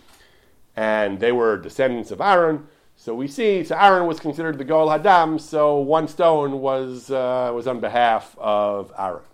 [0.77, 2.67] and they were descendants of Aaron.
[2.97, 7.51] So we see, so Aaron was considered the Goel Hadam, so one stone was, uh,
[7.55, 9.25] was on behalf of Aaron.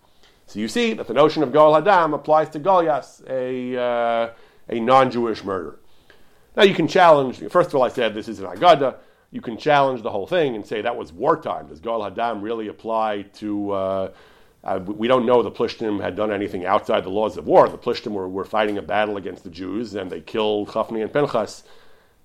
[0.45, 4.29] So you see that the notion of Goel Hadam applies to Goliath, a, uh,
[4.69, 5.79] a non Jewish murder.
[6.55, 8.99] Now you can challenge, first of all, I said this is an Agada.
[9.31, 11.67] You can challenge the whole thing and say that was wartime.
[11.67, 13.71] Does Goel Hadam really apply to.
[13.71, 14.11] Uh,
[14.63, 17.69] uh, we don't know the Plishtim had done anything outside the laws of war.
[17.69, 21.13] The Plishtim were, were fighting a battle against the Jews and they killed Chafni and
[21.13, 21.63] Pinchas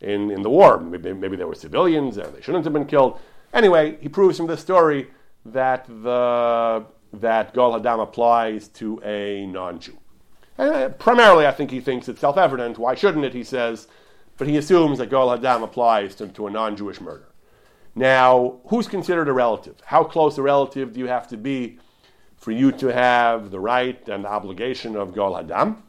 [0.00, 0.80] in, in the war.
[0.80, 3.20] Maybe, maybe they were civilians and they shouldn't have been killed.
[3.52, 5.08] Anyway, he proves from this story
[5.44, 9.98] that the that Goel Hadam applies to a non-Jew.
[10.58, 12.78] Uh, primarily, I think he thinks it's self-evident.
[12.78, 13.34] Why shouldn't it?
[13.34, 13.86] He says
[14.38, 17.28] but he assumes that Goel Hadam applies to, to a non Jewish murder.
[17.94, 19.76] Now, who's considered a relative?
[19.84, 21.78] How close a relative do you have to be
[22.36, 25.82] for you to have the right and the obligation of Goel Hadam?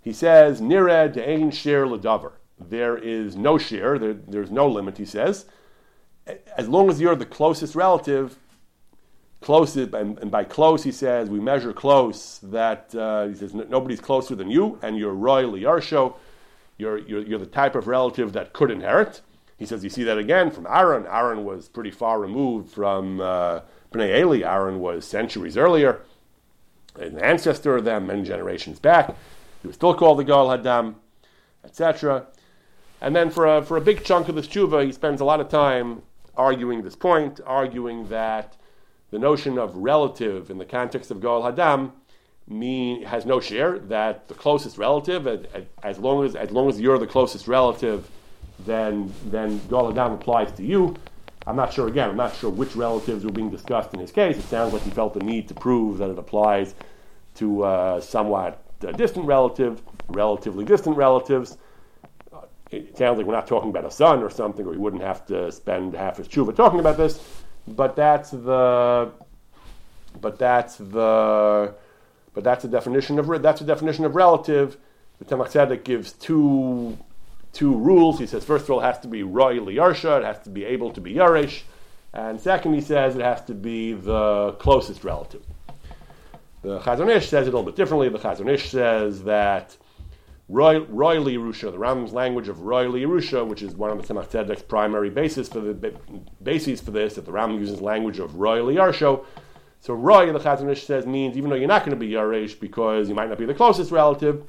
[0.00, 2.32] He says, Nired de'ein shiur ledavar.
[2.58, 5.46] There is no shiur, there, there's no limit, he says.
[6.56, 8.38] As long as you're the closest relative,
[9.40, 14.00] closest, and, and by close, he says, we measure close that, uh, he says, nobody's
[14.00, 16.14] closer than you, and you're royally yarsho
[16.78, 19.20] you're, you're, you're the type of relative that could inherit.
[19.56, 21.06] He says you see that again from Aaron.
[21.06, 23.60] Aaron was pretty far removed from uh,
[23.92, 24.40] Bnei Eli.
[24.46, 26.02] Aaron was centuries earlier,
[26.96, 29.14] an ancestor of them, many generations back.
[29.62, 30.96] He was still called the Goel Hadam,
[31.64, 32.26] etc.
[33.00, 35.40] And then for a, for a big chunk of this tshuva, he spends a lot
[35.40, 36.02] of time
[36.36, 38.56] arguing this point, arguing that
[39.10, 41.92] the notion of relative in the context of Goel Hadam
[42.48, 43.86] mean has no shiur.
[43.88, 45.26] That the closest relative,
[45.82, 48.08] as long as as long as you're the closest relative,
[48.60, 50.96] then then Goel Hadam applies to you.
[51.46, 51.86] I'm not sure.
[51.86, 54.36] Again, I'm not sure which relatives were being discussed in his case.
[54.36, 56.74] It sounds like he felt the need to prove that it applies
[57.36, 61.58] to uh, somewhat uh, distant relative, relatively distant relatives.
[62.32, 62.40] Uh,
[62.72, 65.24] it sounds like we're not talking about a son or something, or he wouldn't have
[65.26, 67.20] to spend half his tshuva talking about this.
[67.68, 69.12] But that's the,
[70.20, 71.74] but that's the
[72.36, 74.76] but that's a definition of that's a definition of relative.
[75.18, 76.96] The Tzemach Tzedek gives two
[77.54, 78.18] two rules.
[78.18, 80.66] He says first of all, it has to be roy liyarsha, it has to be
[80.66, 81.62] able to be yarish,
[82.12, 85.42] and second, he says it has to be the closest relative.
[86.60, 88.10] The Chazon Ish says it a little bit differently.
[88.10, 89.74] The Chazon Ish says that
[90.50, 94.28] roy, roy liyarusha, the Rambam's language of roy liyarusha, which is one of the Tzemach
[94.28, 95.94] Tzedek's primary basis for the
[96.42, 99.24] bases for this, that the Rambam uses language of roy liyarsha
[99.86, 102.10] so Roy, in the Chazon Ish says, means even though you're not going to be
[102.10, 104.42] Yaresh because you might not be the closest relative,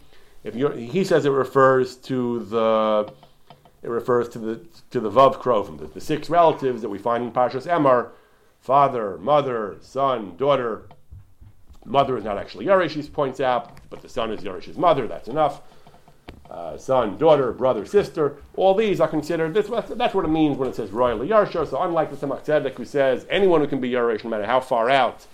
[0.44, 3.14] if you're, he says it refers to the
[3.84, 7.24] it refers to the to the Vav Krovim, the, the six relatives that we find
[7.24, 8.10] in Parshas Emor,
[8.62, 10.88] father, mother, son, daughter.
[11.86, 15.28] Mother is not actually Yaresh, he points out, but the son is Yaresh's mother, that's
[15.28, 15.62] enough.
[16.50, 20.70] Uh, son, daughter, brother, sister, all these are considered, this, that's what it means when
[20.70, 21.68] it says royal Yarsha.
[21.68, 24.62] So unlike the Tzemach Tzedek who says anyone who can be Yaresh, no matter how
[24.62, 25.28] far out,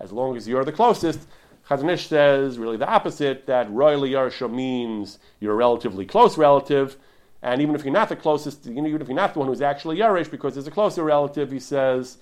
[0.00, 1.20] as long as you're the closest,
[1.68, 6.96] Chazon Ish says really the opposite, that royal Yarsha means you're a relatively close relative,
[7.42, 9.98] and even if you're not the closest, even if you're not the one who's actually
[9.98, 12.18] Yaresh, because there's a closer relative, he says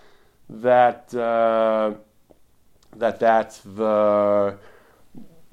[0.51, 1.95] that, uh,
[2.97, 4.59] that that's the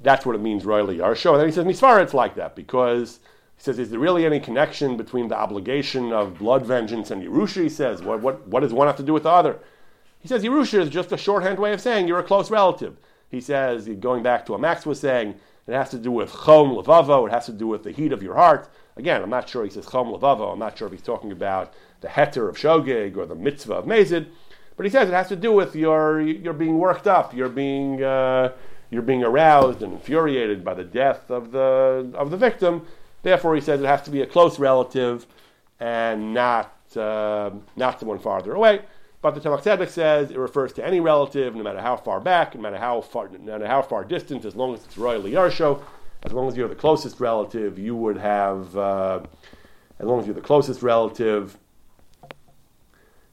[0.02, 1.32] that's what it means royally Yarsho.
[1.32, 3.20] And then he says, Misvara, it's like that because
[3.56, 7.62] he says, is there really any connection between the obligation of blood vengeance and Yerusha?
[7.62, 9.58] He says, what, what, what does one have to do with the other?
[10.20, 12.96] He says, Yerusha is just a shorthand way of saying you're a close relative.
[13.28, 15.36] He says, going back to what Max was saying,
[15.66, 18.22] it has to do with chom levavo, it has to do with the heat of
[18.22, 18.68] your heart.
[18.96, 21.72] Again, I'm not sure he says chom levavo, I'm not sure if he's talking about
[22.00, 24.26] the heter of shogeg or the mitzvah of mezid,
[24.76, 28.02] but he says it has to do with your, you're being worked up, you're being...
[28.02, 28.52] Uh,
[28.92, 32.86] you're being aroused and infuriated by the death of the of the victim.
[33.22, 35.26] Therefore, he says it has to be a close relative
[35.80, 38.82] and not uh, not someone farther away.
[39.22, 42.54] But the Tzemach Tzedek says it refers to any relative, no matter how far back,
[42.54, 45.80] no matter how far, no matter how far distant, as long as it's royally yarsho,
[46.24, 49.20] as long as you're the closest relative, you would have, uh,
[50.00, 51.56] as long as you're the closest relative,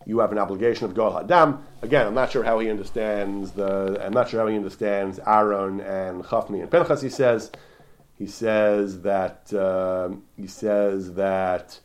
[0.10, 1.62] you have an obligation of Gol Hadam.
[1.84, 4.02] Again, I'm not sure how he understands the.
[4.04, 7.02] I'm not sure how he understands Aaron and Chafni and Pinchas.
[7.02, 7.52] He says,
[8.18, 11.80] he says that uh, he says that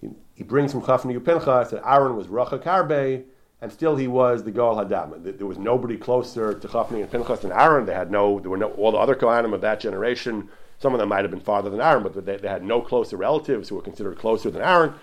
[0.00, 3.22] he, he brings from Chafni to Pinchas that Aaron was Racha Karbe,
[3.62, 5.38] and still he was the Gol Hadam.
[5.38, 7.86] There was nobody closer to Chafni and Pinchas than Aaron.
[7.86, 8.40] They had no.
[8.40, 10.48] There were no all the other Kohanim of that generation.
[10.80, 13.16] Some of them might have been farther than Aaron, but they, they had no closer
[13.16, 14.94] relatives who were considered closer than Aaron.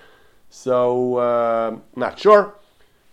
[0.57, 2.55] So uh, not sure,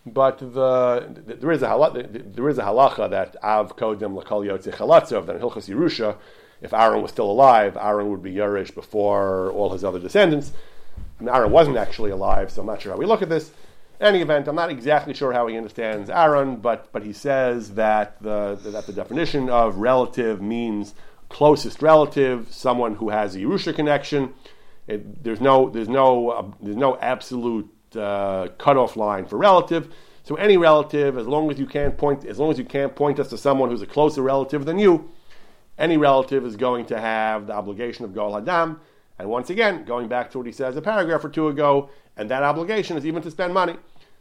[0.06, 4.46] but the, the, there is a halacha, there is a halacha that av kodim lakol
[4.46, 6.16] yotze chalatzov that Hilchas Yerusha,
[6.62, 10.52] if Aaron was still alive, Aaron would be Yerush before all his other descendants.
[11.18, 13.50] And Aaron wasn't actually alive, so I'm not sure how we look at this.
[13.98, 17.74] In any event, I'm not exactly sure how he understands Aaron, but but he says
[17.74, 20.94] that the that the definition of relative means
[21.28, 24.32] closest relative, someone who has a Yerusha connection.
[24.86, 29.92] It, there's no there's no uh, there's no absolute uh, cutoff line for relative.
[30.24, 33.18] So any relative, as long as you can't point as long as you can't point
[33.18, 35.10] us to someone who's a closer relative than you,
[35.78, 38.78] any relative is going to have the obligation of Goel Hadam.
[39.18, 42.30] And once again, going back to what he says a paragraph or two ago, and
[42.30, 43.76] that obligation is even to spend money.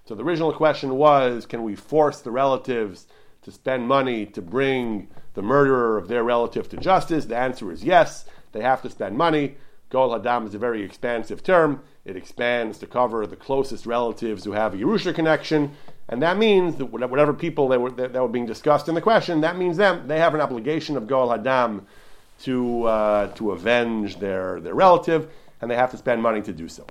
[0.06, 3.08] So the original question was, can we force the relatives
[3.43, 7.26] to spend money to bring the murderer of their relative to justice?
[7.26, 8.26] The answer is yes.
[8.52, 9.56] They have to spend money.
[9.91, 11.84] Goel Hadam is a very expansive term.
[12.06, 15.71] It expands to cover the closest relatives who have a Yerusha connection,
[16.08, 19.41] and that means that whatever people that were, that, were being discussed in the question,
[19.41, 21.84] that means them they have an obligation of Goel Hadam
[22.43, 26.67] to uh, to avenge their their relative, and they have to spend money to do
[26.67, 26.88] so.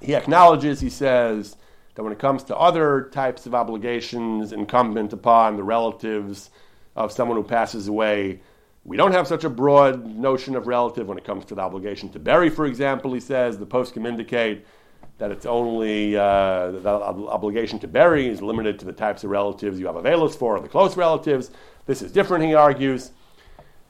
[0.00, 1.56] He acknowledges, he says,
[1.94, 6.50] that when it comes to other types of obligations incumbent upon the relatives
[6.94, 8.40] of someone who passes away,
[8.84, 12.10] we don't have such a broad notion of relative when it comes to the obligation
[12.10, 13.58] to bury, for example, he says.
[13.58, 14.66] The poskim indicate
[15.18, 19.80] that it's only uh, the obligation to bury is limited to the types of relatives
[19.80, 21.50] you have availus for, or the close relatives.
[21.86, 23.12] This is different, he argues.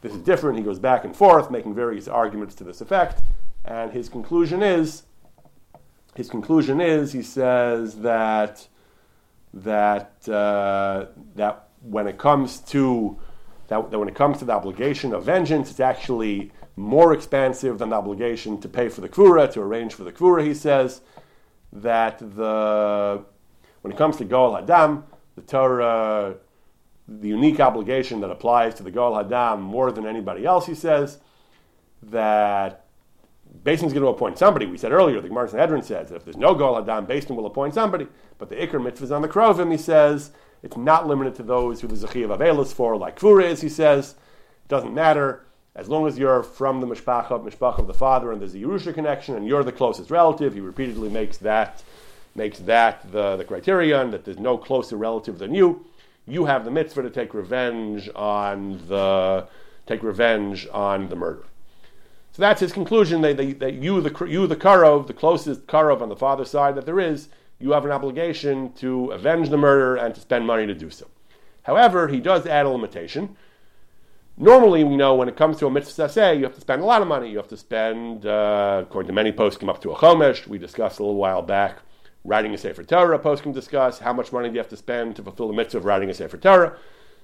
[0.01, 0.59] This is different.
[0.59, 3.23] He goes back and forth, making various arguments to this effect.
[3.65, 5.05] And his conclusion is,
[6.15, 8.69] his conclusion is, he says that
[9.55, 13.19] that uh, that when it comes to
[13.69, 17.91] that, that when it comes to the obligation of vengeance, it's actually more expansive than
[17.91, 20.45] the obligation to pay for the kvura, to arrange for the kvura.
[20.45, 21.01] He says
[21.73, 23.25] that the
[23.83, 25.03] when it comes to Goel Hadam,
[25.35, 26.37] the Torah,
[27.07, 31.19] the unique obligation that applies to the Goel Hadam more than anybody else, he says
[32.03, 32.87] that
[33.63, 34.67] Beis Din's going to appoint somebody.
[34.67, 37.47] We said earlier, the Gemara Sanhedrin says that if there's no Goel Hadam, Basin will
[37.47, 38.09] appoint somebody.
[38.39, 40.33] But the Iker mitzvah is on the Krovim, he says
[40.65, 43.69] it's not limited to those who the Zachi of Avelis for, like Kvura is, he
[43.69, 44.13] says.
[44.65, 45.45] It doesn't matter.
[45.77, 48.95] As long as you're from the mishpacha, mishpacha of the father and there's a Yerusha
[48.95, 51.83] connection and you're the closest relative, he repeatedly makes that
[52.35, 55.85] makes that the, the criterion that there's no closer relative than you.
[56.27, 59.47] You have the mitzvah to take revenge on the
[59.87, 61.45] take revenge on the murder.
[62.33, 63.21] So that's his conclusion.
[63.21, 66.99] That, you, the you, the karov, the closest karov on the father's side that there
[66.99, 70.91] is, you have an obligation to avenge the murder and to spend money to do
[70.91, 71.07] so.
[71.63, 73.37] However, he does add a limitation.
[74.37, 76.85] Normally, we know when it comes to a mitzvah say, you have to spend a
[76.85, 77.31] lot of money.
[77.31, 80.47] You have to spend, uh, according to many poskim, come up to a chomesh.
[80.47, 81.79] We discussed a little while back
[82.25, 83.19] writing a Sefer Torah.
[83.19, 85.85] Poskim discuss how much money do you have to spend to fulfill the mitzvah of
[85.85, 86.77] writing a Sefer Torah.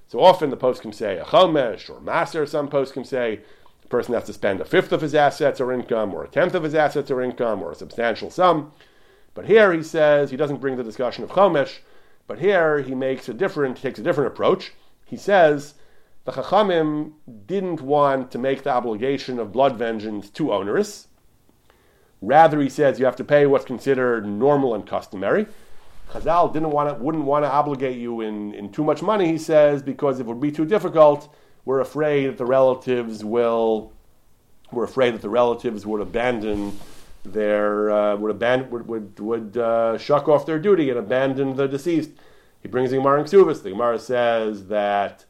[0.07, 2.49] So often the poskim say a chomesh or maaser.
[2.49, 3.41] Some poskim say
[3.83, 6.55] the person has to spend a fifth of his assets or income, or a tenth
[6.55, 8.73] of his assets or income, or a substantial sum.
[9.35, 11.79] But here he says he doesn't bring the discussion of Chomesh,
[12.27, 14.73] but here he makes a different, takes a different approach.
[15.05, 15.75] He says
[16.25, 17.13] the Chachamim
[17.47, 21.09] didn't want to make the obligation of blood vengeance too onerous.
[22.21, 25.47] Rather, he says you have to pay what's considered normal and customary.
[26.11, 29.39] Chazal didn't want to, wouldn't want to obligate you in, in too much money, he
[29.39, 31.33] says, because if it would be too difficult,
[31.65, 33.93] we're afraid that the relatives will,
[34.73, 36.79] we're afraid that the relatives would abandon
[37.25, 41.69] their uh, would abandon would would, would uh, shuck off their duty and abandon the
[41.69, 42.11] deceased.
[42.63, 43.63] He brings the Gemara in Ksubas.
[43.63, 45.25] The Gemara says that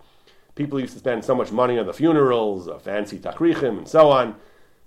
[0.54, 4.10] people used to spend so much money on the funerals, uh, fancy takrichim, and so
[4.10, 4.34] on,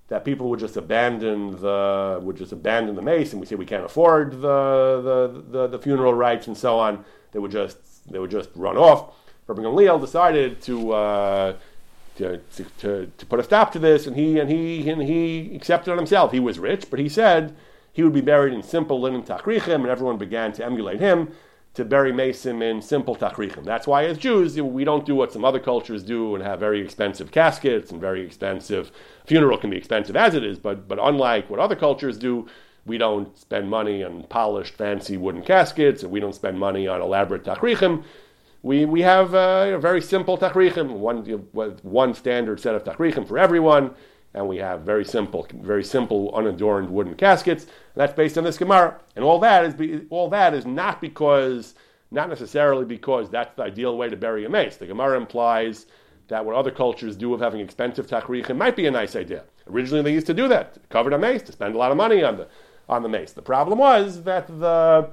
[0.09, 3.65] that people would just abandon the would just abandon the meis, and we say we
[3.65, 7.03] can't afford the the, the, the funeral rites and so on.
[7.31, 9.15] They would just they would just run off.
[9.47, 11.57] Rabbi Gamliel decided to uh,
[12.15, 12.37] to,
[12.79, 15.97] to, to, put a stop to this, and he and he and he accepted on
[15.97, 16.31] himself.
[16.31, 17.55] He was rich, but he said
[17.91, 21.31] he would be buried in simple linen tachrichim, and everyone began to emulate him
[21.73, 23.63] to bury Mason in simple tachrichim.
[23.63, 26.81] That's why, as Jews, we don't do what some other cultures do and have very
[26.81, 28.91] expensive caskets and very expensive
[29.25, 32.47] funeral can be expensive as it is, but but unlike what other cultures do,
[32.85, 37.01] we don't spend money on polished, fancy wooden caskets, and we don't spend money on
[37.01, 38.03] elaborate tachrichim.
[38.63, 41.25] We, we have uh, a very simple tachrichim, one,
[41.83, 43.93] one standard set of tachrichim for everyone,
[44.33, 47.67] and we have very simple, very simple, unadorned wooden caskets.
[47.93, 51.75] that's based on this Gemara, and all that is be, all that is not because,
[52.09, 54.77] not necessarily because that's the ideal way to bury a meis.
[54.77, 55.85] The Gemara implies
[56.29, 59.43] that what other cultures do of having expensive tachrichim might be a nice idea.
[59.69, 62.23] Originally, they used to do that, covered a meis, to spend a lot of money
[62.23, 62.47] on the
[62.87, 63.33] on the meis.
[63.33, 65.09] The problem was that the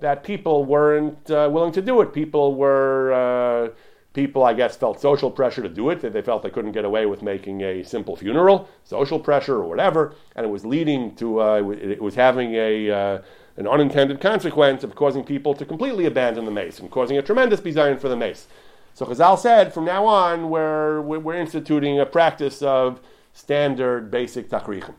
[0.00, 2.12] that people weren't uh, willing to do it.
[2.12, 3.74] People were uh,
[4.12, 6.00] people, I guess, felt social pressure to do it.
[6.00, 10.14] They felt they couldn't get away with making a simple funeral, social pressure or whatever,
[10.34, 13.22] and it was leading to uh, it was having a uh,
[13.56, 17.60] an unintended consequence of causing people to completely abandon the meis and causing a tremendous
[17.60, 18.46] bizayon for the meis.
[18.94, 23.00] So Chazal said, from now on, we're, we're instituting a practice of
[23.32, 24.94] standard basic tachrichim.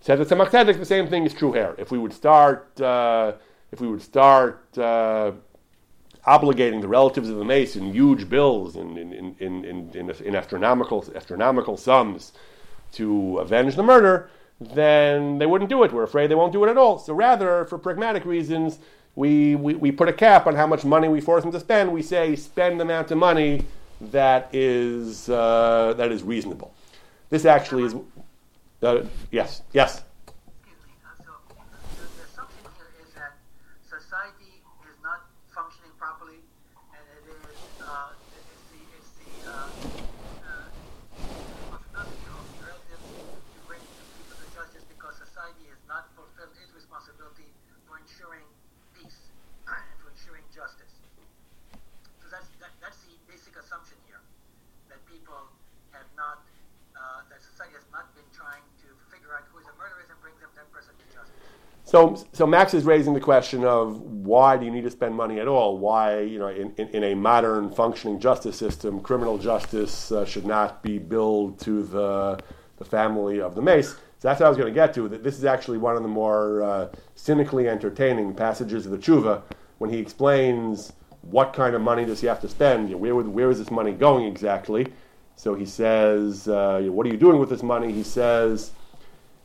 [0.00, 1.74] Said the Tzemach the same thing is true here.
[1.78, 3.32] If we would start, uh,
[3.72, 5.32] if we would start uh,
[6.26, 11.76] obligating the relatives of the meis in huge bills in, in, in, in, astronomical, astronomical
[11.76, 12.32] sums
[12.92, 15.92] to avenge the murder, then they wouldn't do it.
[15.92, 16.98] We're afraid they won't do it at all.
[16.98, 18.78] So rather, for pragmatic reasons,
[19.16, 21.92] we, we, we put a cap on how much money we force them to spend.
[21.92, 23.64] We say spend the amount of money
[24.00, 26.72] that is, uh, that is reasonable.
[27.30, 27.94] This actually is
[28.82, 30.02] uh, yes, yes.
[30.26, 30.90] Excuse me.
[31.06, 31.30] Uh, so
[31.94, 33.38] the, the assumption here is that
[33.86, 36.42] society is not functioning properly,
[36.90, 37.38] and it is
[37.78, 39.70] uh, it's the it's the uh,
[40.42, 40.66] uh,
[41.70, 43.78] responsibility of the relatives to bring
[44.18, 47.54] people to justice because society has not fulfilled its responsibility
[47.86, 48.50] for ensuring
[48.98, 49.30] peace
[49.70, 50.90] and for ensuring justice.
[52.18, 54.18] So that's that, that's the basic assumption here
[54.90, 55.38] that people
[55.94, 56.42] have not
[57.02, 60.18] uh, that society has not been trying to figure out who the murderer is and
[60.22, 61.50] bring them that person to justice.
[61.92, 65.40] So, so Max is raising the question of why do you need to spend money
[65.40, 65.76] at all?
[65.76, 70.46] Why, you know, in, in, in a modern functioning justice system, criminal justice uh, should
[70.46, 72.38] not be billed to the,
[72.78, 73.90] the family of the meis.
[73.90, 75.06] So that's what I was going to get to.
[75.06, 79.42] That this is actually one of the more uh, cynically entertaining passages of the tshuva
[79.76, 83.14] when he explains what kind of money does he have to spend, you know, where,
[83.16, 84.90] where is this money going exactly.
[85.36, 87.92] So he says, uh, What are you doing with this money?
[87.92, 88.70] He says,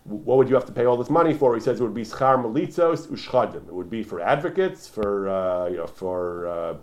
[0.08, 1.53] What would you have to pay all this money for?
[1.53, 3.68] He says it would be schar malitzos ushchadim.
[3.68, 6.76] It would be for advocates, for, uh, you know, for, uh,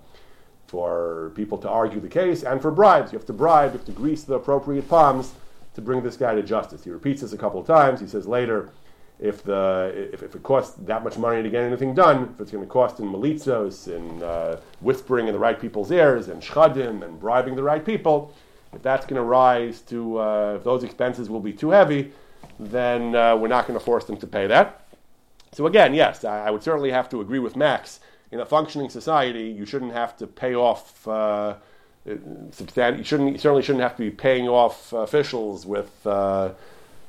[0.67, 3.13] for people to argue the case, and for bribes.
[3.13, 5.33] You have to bribe, you have to grease the appropriate palms
[5.75, 6.85] to bring this guy to justice.
[6.85, 7.99] He repeats this a couple of times.
[8.01, 8.71] He says later,
[9.19, 12.51] if the if, if it costs that much money to get anything done, if it's
[12.51, 17.03] going to cost in malitzos, in uh, whispering in the right people's ears, and shchadim,
[17.03, 18.35] and bribing the right people,
[18.75, 22.13] if that's going to rise to, uh, if those expenses will be too heavy,
[22.59, 24.87] then uh, we're not going to force them to pay that.
[25.53, 28.01] So again, yes, I, I, would certainly have to agree with Max.
[28.33, 31.07] In a functioning society, you shouldn't have to pay off.
[31.07, 31.55] Uh,
[32.05, 32.51] you
[33.05, 36.51] shouldn't you certainly shouldn't have to be paying off officials with uh,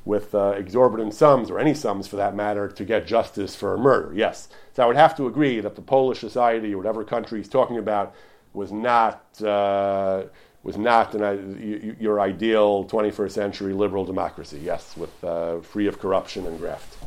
[0.06, 3.78] with uh, exorbitant sums or any sums for that matter to get justice for a
[3.78, 4.14] murder.
[4.16, 7.50] Yes, so I would have to agree that the Polish society or whatever country he's
[7.50, 8.14] talking about
[8.54, 10.24] was not uh,
[10.66, 14.60] was not an, your ideal 21st century liberal democracy.
[14.62, 16.98] Yes, with uh, free of corruption and graft.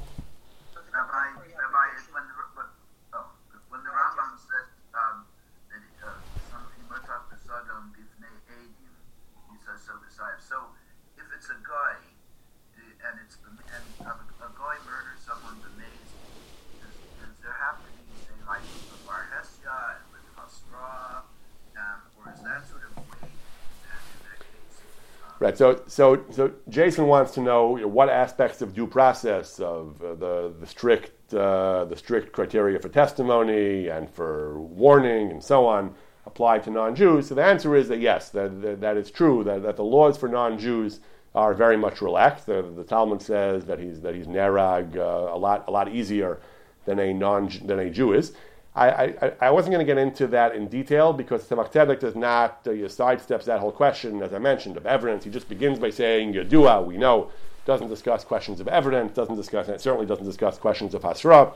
[25.40, 25.56] Right.
[25.56, 30.02] So, so, so Jason wants to know you know, what aspects of due process of
[30.02, 35.64] uh, the the strict uh, the strict criteria for testimony and for warning and so
[35.66, 35.94] on
[36.26, 37.28] apply to non-Jews.
[37.28, 39.44] So the answer is that yes, that that, that is true.
[39.44, 40.98] That, that the laws for non-Jews
[41.36, 42.46] are very much relaxed.
[42.46, 46.40] The, the Talmud says that he's that he's nerag uh, a lot a lot easier
[46.84, 48.32] than a non than a Jew is.
[48.78, 52.14] I, I, I wasn't going to get into that in detail because Tzemach Tzedek does
[52.14, 55.24] not uh, sidesteps that whole question, as I mentioned, of evidence.
[55.24, 57.30] He just begins by saying Yadua, we know,
[57.64, 61.52] doesn't discuss questions of evidence, doesn't discuss, and certainly doesn't discuss questions of Hasra.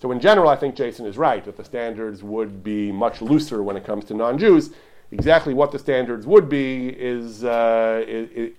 [0.00, 3.62] So in general, I think Jason is right that the standards would be much looser
[3.62, 4.70] when it comes to non-Jews.
[5.12, 8.52] Exactly what the standards would be is, uh, is,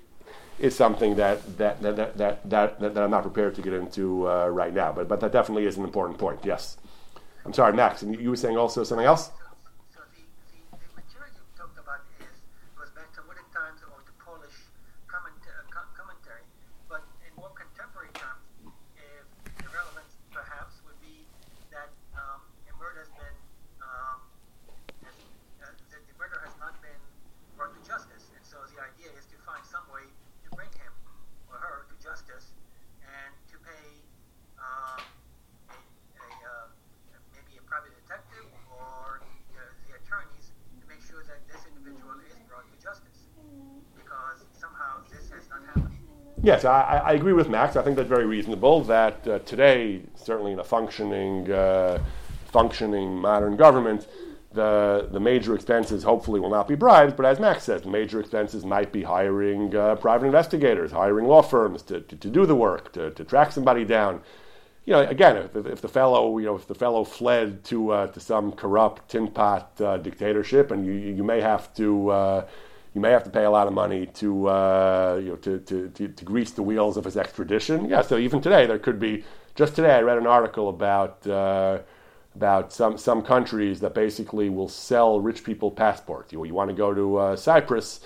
[0.60, 4.48] is something that that, that, that, that, that, I'm not prepared to get into uh,
[4.48, 4.94] right now.
[4.94, 6.78] But, but that definitely is an important point, yes.
[7.46, 9.28] I'm sorry, Max, and you were saying also something else?
[9.92, 12.40] So, the, the, the material you talked about is
[12.80, 14.72] goes back to Talmudic times or to Polish
[15.12, 16.48] comment, uh, commentary,
[16.88, 18.48] but in more contemporary terms,
[18.96, 19.28] if
[19.60, 20.80] the relevance perhaps
[46.44, 47.78] Yes, I, I, agree with Max.
[47.78, 48.82] I think that's very reasonable.
[48.82, 52.04] That uh, today, certainly in a functioning, uh,
[52.48, 54.08] functioning modern government,
[54.52, 57.14] the the major expenses hopefully will not be bribes.
[57.14, 61.42] But as Max says, the major expenses might be hiring uh, private investigators, hiring law
[61.42, 64.20] firms to, to, to, do the work, to, to track somebody down.
[64.84, 68.08] You know, again, if, if the fellow, you know, if the fellow fled to uh,
[68.08, 72.48] to some corrupt tin pot uh, dictatorship, and you you may have to uh,
[72.94, 75.90] you may have to pay a lot of money to, uh, you know, to, to,
[75.90, 77.90] to, to, grease the wheels of his extradition.
[77.90, 79.24] Yeah, so even today, there could be.
[79.56, 81.80] Just today, I read an article about uh,
[82.36, 86.34] about some, some countries that basically will sell rich people passports.
[86.34, 88.00] You, you want to go to uh, Cyprus,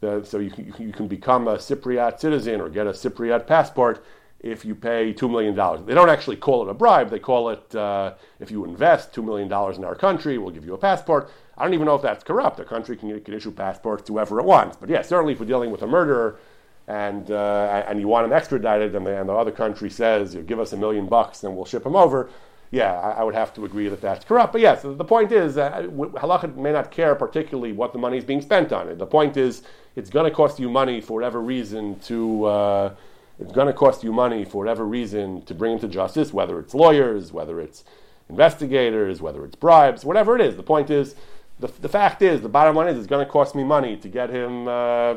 [0.00, 4.04] so you, you can become a Cypriot citizen or get a Cypriot passport
[4.44, 5.54] if you pay $2 million.
[5.86, 9.24] They don't actually call it a bribe, they call it uh, if you invest $2
[9.24, 11.30] million in our country, we'll give you a passport.
[11.56, 12.60] I don't even know if that's corrupt.
[12.60, 14.76] A country can, can issue passports to whoever it wants.
[14.76, 16.38] But yeah, certainly if we're dealing with a murderer
[16.86, 20.60] and, uh, and you want him extradited and the, and the other country says, give
[20.60, 22.28] us a million bucks and we'll ship him over,
[22.70, 24.52] yeah, I, I, would have to agree that that's corrupt.
[24.52, 28.24] But yes, the point is, uh, halacha may not care particularly what the money is
[28.24, 28.98] being spent on.
[28.98, 29.62] The point is,
[29.96, 32.44] it's going to cost you money for whatever reason to.
[32.44, 32.94] Uh,
[33.38, 36.58] it's going to cost you money for whatever reason to bring him to justice, whether
[36.58, 37.84] it's lawyers, whether it's
[38.28, 40.56] investigators, whether it's bribes, whatever it is.
[40.56, 41.14] The point is,
[41.58, 44.08] the, the fact is, the bottom line is, it's going to cost me money to
[44.08, 45.16] get him, uh,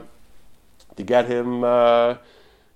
[0.96, 2.16] to get him, uh,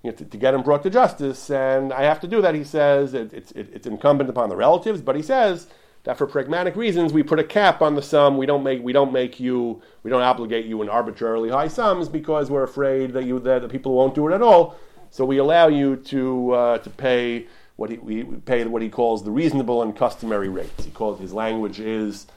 [0.03, 2.55] you know, to, to, get him brought to justice, and I have to do that.
[2.55, 5.67] He says it, it's it, it's incumbent upon the relatives, but he says
[6.03, 8.37] that for pragmatic reasons, we put a cap on the sum.
[8.37, 12.09] We don't make we don't make you we don't obligate you in arbitrarily high sums
[12.09, 14.75] because we're afraid that you that the people won't do it at all.
[15.11, 19.23] So we allow you to uh, to pay what he we pay what he calls
[19.23, 20.85] the reasonable and customary rates.
[20.85, 22.27] He calls his language is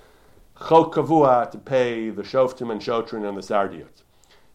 [0.59, 4.03] chok kavua to pay the shoftim and shotrin and the sardiot.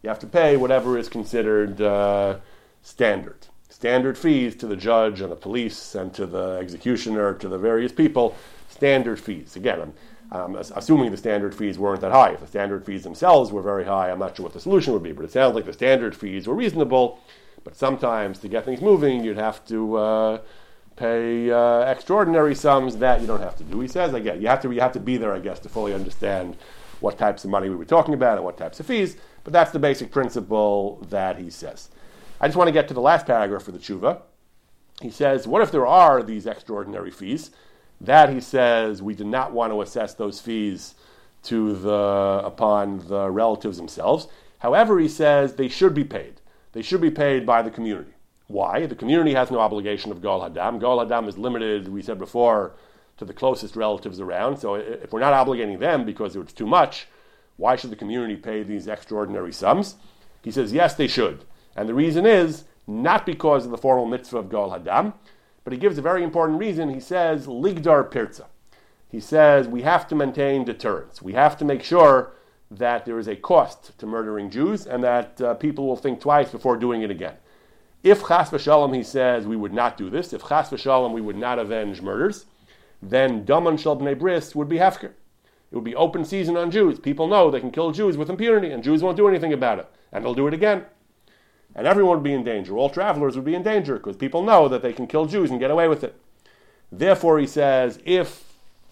[0.02, 2.36] You have to pay whatever is considered uh,
[2.82, 3.46] standard.
[3.70, 7.92] Standard fees to the judge and the police and to the executioner, to the various
[7.92, 8.36] people.
[8.68, 9.56] Standard fees.
[9.56, 9.94] Again,
[10.30, 12.32] I'm, assuming the standard fees weren't that high.
[12.32, 15.02] If the standard fees themselves were very high, I'm not sure what the solution would
[15.02, 17.20] be, but it sounds like the standard fees were reasonable.
[17.64, 20.38] But sometimes to get things moving, you'd have to uh,
[20.96, 23.80] pay uh, extraordinary sums that you don't have to do.
[23.80, 25.94] He says, again, you have to you have to be there, I guess, to fully
[25.94, 26.56] understand
[27.00, 29.16] what types of money we were talking about and what types of fees.
[29.44, 31.88] But that's the basic principle that he says.
[32.40, 34.22] I just want to get to the last paragraph for the tshuva.
[35.00, 37.50] He says, what if there are these extraordinary fees?
[38.00, 40.94] That he says we do not want to assess those fees
[41.44, 44.28] to the upon the relatives themselves.
[44.58, 46.39] However, he says they should be paid.
[46.72, 48.12] They should be paid by the community.
[48.46, 48.86] Why?
[48.86, 50.80] The community has no obligation of Goel Hadam.
[50.80, 52.72] Goel Hadam is limited, we said before,
[53.16, 54.58] to the closest relatives around.
[54.58, 57.06] So if we're not obligating them because it's too much,
[57.56, 59.96] why should the community pay these extraordinary sums?
[60.42, 61.44] He says, yes, they should.
[61.76, 65.12] And the reason is not because of the formal mitzvah of Goel Hadam,
[65.62, 66.92] but he gives a very important reason.
[66.92, 68.46] He says, Ligdar Pirza.
[69.08, 71.20] He says we have to maintain deterrence.
[71.20, 72.32] We have to make sure
[72.70, 76.50] that there is a cost to murdering Jews and that uh, people will think twice
[76.50, 77.34] before doing it again.
[78.02, 81.36] If chas v'shalom, he says, we would not do this, if chas v'shalom, we would
[81.36, 82.46] not avenge murders,
[83.02, 85.12] then daman shel bnei bris would be hefker.
[85.70, 86.98] It would be open season on Jews.
[86.98, 89.88] People know they can kill Jews with impunity, and Jews won't do anything about it.
[90.10, 90.84] And they'll do it again.
[91.76, 92.76] And everyone would be in danger.
[92.76, 95.60] All travelers would be in danger because people know that they can kill Jews and
[95.60, 96.20] get away with it.
[96.90, 98.49] Therefore, he says, if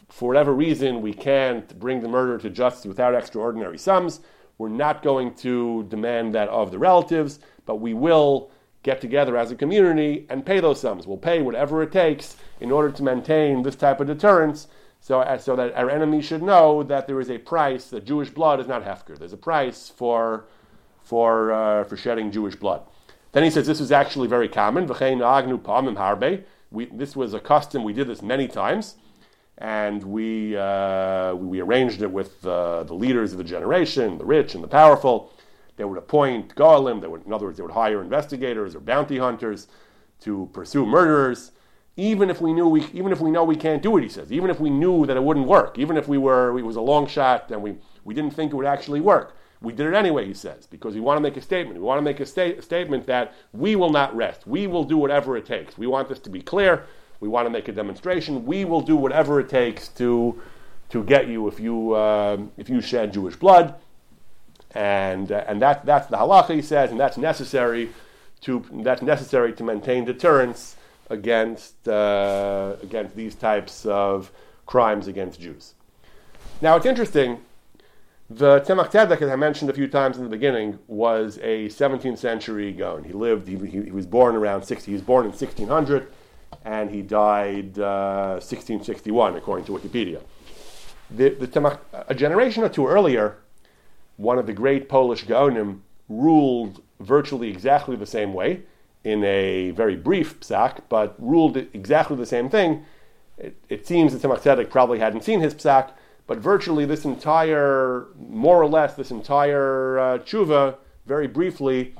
[0.08, 4.20] for whatever reason we can't bring the murder to justice without extraordinary sums,
[4.56, 8.50] we're not going to demand that of the relatives, but we will
[8.82, 11.06] get together as a community and pay those sums.
[11.06, 14.68] We'll pay whatever it takes in order to maintain this type of deterrence
[15.00, 18.30] so, uh, so that our enemies should know that there is a price, that Jewish
[18.30, 19.18] blood is not hefker.
[19.18, 20.46] There's a price for,
[21.02, 22.82] for, uh, for shedding Jewish blood.
[23.32, 24.86] Then he says this was actually very common.
[26.70, 28.96] We, this was a custom, we did this many times,
[29.58, 34.54] and we, uh, we arranged it with uh, the leaders of the generation, the rich
[34.54, 35.32] and the powerful.
[35.76, 39.18] They would appoint Golim, they would, in other words, they would hire investigators or bounty
[39.18, 39.68] hunters
[40.20, 41.52] to pursue murderers,
[41.96, 44.32] even if we knew we, even if we know we can't do it, he says,
[44.32, 46.80] even if we knew that it wouldn't work, even if we were, it was a
[46.80, 49.36] long shot and we, we didn't think it would actually work.
[49.60, 51.76] We did it anyway, he says, because we want to make a statement.
[51.76, 54.46] We want to make a, sta- a statement that we will not rest.
[54.46, 55.76] We will do whatever it takes.
[55.76, 56.86] We want this to be clear.
[57.20, 58.46] We want to make a demonstration.
[58.46, 60.40] We will do whatever it takes to,
[60.90, 63.74] to get you if you, uh, if you shed Jewish blood
[64.72, 67.90] and uh, and that that's the halacha he says, and that's necessary
[68.42, 70.76] to that's necessary to maintain deterrence
[71.10, 74.30] against uh, against these types of
[74.66, 75.74] crimes against Jews.
[76.60, 77.40] Now it's interesting
[78.30, 82.18] The Tzemach Tzedek, as I mentioned a few times in the beginning, was a 17th
[82.18, 83.04] century Gaon.
[83.04, 86.12] He lived, he, he, he, was born around 60, he was born in 1600,
[86.64, 90.20] and he died uh, 1661, according to Wikipedia.
[91.10, 91.78] The, the
[92.08, 93.38] a generation or two earlier,
[94.16, 98.62] one of the great Polish Gaonim ruled virtually exactly the same way
[99.04, 102.84] in a very brief psak, but ruled exactly the same thing.
[103.38, 105.92] It, it seems that Tzemach Tzedek probably hadn't seen his psak,
[106.26, 110.76] but virtually this entire, more or less, this entire uh, tshuva,
[111.06, 111.94] very briefly,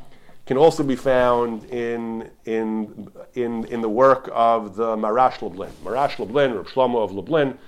[0.48, 5.70] can also be found in, in, in, in the work of the Marash Lublin.
[5.84, 7.58] Marash Lublin, or Shlomo of Lublin,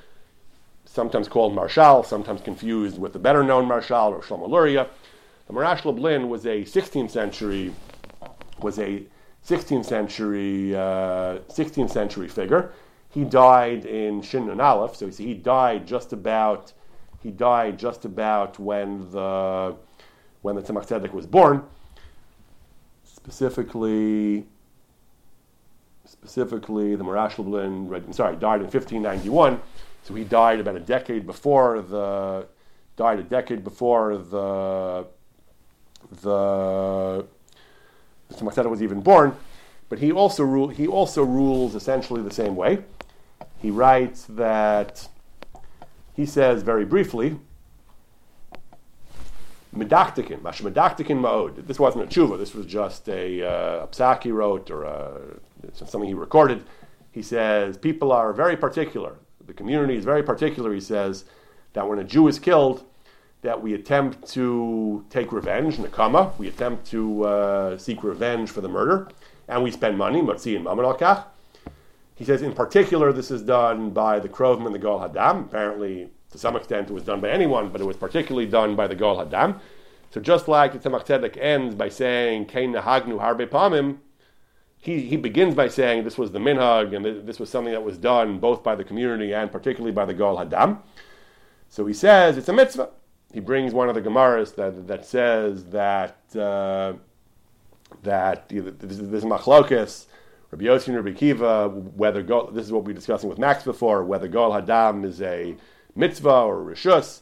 [0.87, 4.89] sometimes called Marshal, sometimes confused with the better known Marshal, or Shlomo Luria.
[5.47, 7.74] The Marash Lublin was a 16th century,
[8.61, 9.03] was a
[9.47, 12.72] 16th century, uh, 16th century figure.
[13.11, 16.72] He died in Shin Nun Aleph, so he died just about
[17.22, 19.76] he died just about when the
[20.41, 21.62] when the Tzemach Tzedek was born.
[23.23, 24.47] Specifically,
[26.05, 29.61] specifically the Marash Lublin, sorry, died in 1591.
[30.03, 32.47] So he died about a decade before the
[32.97, 35.07] died a decade before the
[36.23, 37.27] the
[38.29, 39.37] the Tzemach was even born.
[39.89, 42.85] But he also rule, he also rules essentially the same way
[43.61, 45.09] he writes that
[46.14, 47.39] he says very briefly,
[49.75, 51.66] Medaktikin, Mash Medaktikin Ma'od.
[51.66, 55.21] This wasn't a tshuva, this was just a, uh, a psak he wrote or a,
[55.75, 56.64] something he recorded.
[57.12, 59.16] He says, People are very particular.
[59.47, 61.25] The community is very particular, he says,
[61.73, 62.85] that when a Jew is killed,
[63.43, 68.68] that we attempt to take revenge, nakama, we attempt to uh, seek revenge for the
[68.68, 69.09] murder,
[69.49, 70.95] and we spend money, motzi and mammon al
[72.21, 75.47] he says, in particular, this is done by the Krovim and the Goel Hadam.
[75.47, 78.87] Apparently, to some extent, it was done by anyone, but it was particularly done by
[78.87, 79.61] the Goel Hadam.
[80.11, 83.99] So just like the Tzemach Tzedek ends by saying, Kein Nahagnu Harbe Pamim,
[84.78, 87.99] he, he begins by saying this was the minhag and this was something that was
[87.99, 90.78] done both by the community and particularly by the Goel Hadam.
[91.68, 92.91] So he says it's a mitzvah.
[93.33, 96.95] He brings one of the Gemaras that, that says that uh,
[98.03, 100.07] that this is, this is
[100.51, 103.62] Rabbi Yossi and Rabbi Kiva, whether go, this is what we were discussing with Max
[103.62, 105.55] before, whether Goel Hadam is a
[106.01, 107.20] mitzvah or rishus.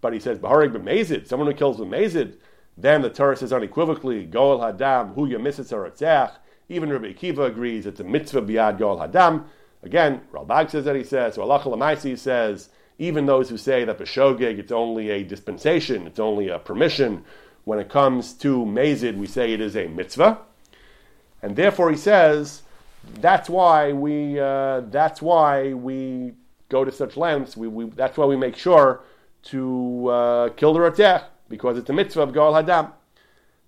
[0.00, 2.36] But he says, Baharig b'mezid, someone who kills b'mezid,
[2.78, 6.32] then the Torah says unequivocally, Goel Hadam, hu yamitzitz aratzach.
[6.70, 9.44] Even Rabbi Akiva agrees it's a mitzvah biyad Goel Hadam.
[9.82, 13.98] Again, Ralbag says that he says, so Allah Lamaisi says, even those who say that
[13.98, 17.24] b'shogeg, it's only a dispensation, it's only a permission,
[17.64, 20.38] when it comes to mezid, we say it is a mitzvah.
[21.42, 22.62] And therefore he says,
[23.20, 26.32] that's why we uh, that's why we
[26.70, 27.56] go to such lengths.
[27.56, 29.02] We, we, that's why we make sure
[29.42, 32.92] to uh, kill the Ratzech, because it's a mitzvah of Goel Hadam.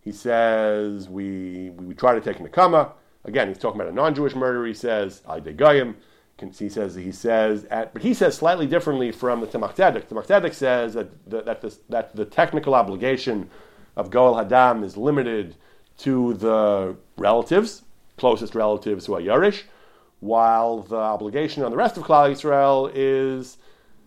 [0.00, 2.92] He says we, we, we try to take Nakama.
[3.24, 4.64] Again, he's talking about a non-Jewish murder.
[4.66, 5.96] He says Al Goyim.
[6.58, 10.08] He says he says at, but he says slightly differently from the Tzemach Tzedek.
[10.08, 13.48] Tzemach Tzedek says that the, that, this, that the technical obligation
[13.94, 15.54] of Goel Hadam is limited
[15.98, 17.82] to the relatives,
[18.16, 19.62] closest relatives who are Yarish,
[20.22, 23.58] while the obligation on the rest of Klal Yisrael is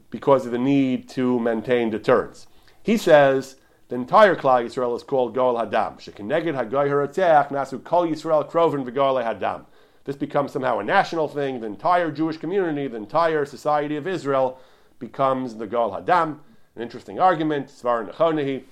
[0.09, 2.47] because of the need to maintain deterrence.
[2.81, 3.57] He says
[3.89, 5.99] the entire Klal Yisrael is called Goel Hadam.
[5.99, 9.65] Shekineged Hagoy Haratzeach Nasu Kol Yisrael Kroven V'Goel Hadam.
[10.05, 11.59] This becomes somehow a national thing.
[11.59, 14.57] The entire Jewish community, the entire society of Israel
[14.99, 16.39] becomes the Goel Hadam.
[16.77, 18.63] An interesting argument, Svar Nechonehi.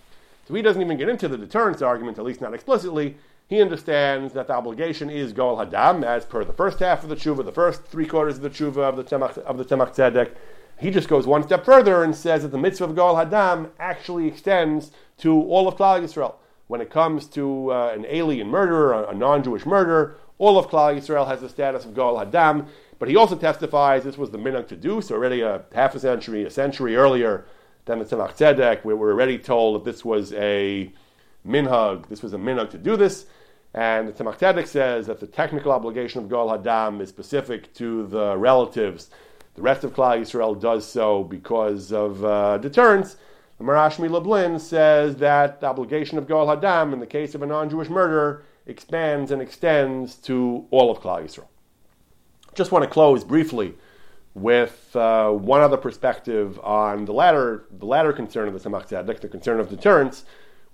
[0.47, 3.17] So he doesn't even get into the deterrence argument, at least not explicitly
[3.47, 7.15] he understands that the obligation is Goel Hadam, as per the first half of the
[7.15, 10.31] tshuva, the first three quarters of the tshuva of the Tzemach, of the Tzemach Tzedek.
[10.79, 14.27] He just goes one step further and says that the mitzvah of Goel Hadam actually
[14.27, 16.35] extends to all of Klal Yisrael.
[16.67, 21.27] When it comes to uh, an alien murderer, a, non-Jewish murderer, all of Klal Yisrael
[21.27, 22.67] has the status of Goel Hadam.
[22.97, 25.01] But he also testifies this was the minhag to do.
[25.01, 27.45] So already a half a century, a century earlier
[27.85, 30.91] than the Tzemach Tzedek, where we're already told that this was a
[31.47, 33.25] minhag, this was a minhag to do this.
[33.73, 38.37] And the Tzedek says that the technical obligation of Goel Hadam is specific to the
[38.37, 39.09] relatives.
[39.55, 43.17] The rest of Klal Yisrael does so because of uh, deterrence.
[43.57, 47.45] The Marashmi Lublin says that the obligation of Goel Hadam in the case of a
[47.45, 51.47] non-Jewish murderer expands and extends to all of Klal Yisrael.
[52.55, 53.73] Just want to close briefly
[54.35, 59.27] with uh, one other perspective on the latter, the latter concern of the Tzedek, the
[59.27, 60.25] concern of deterrence.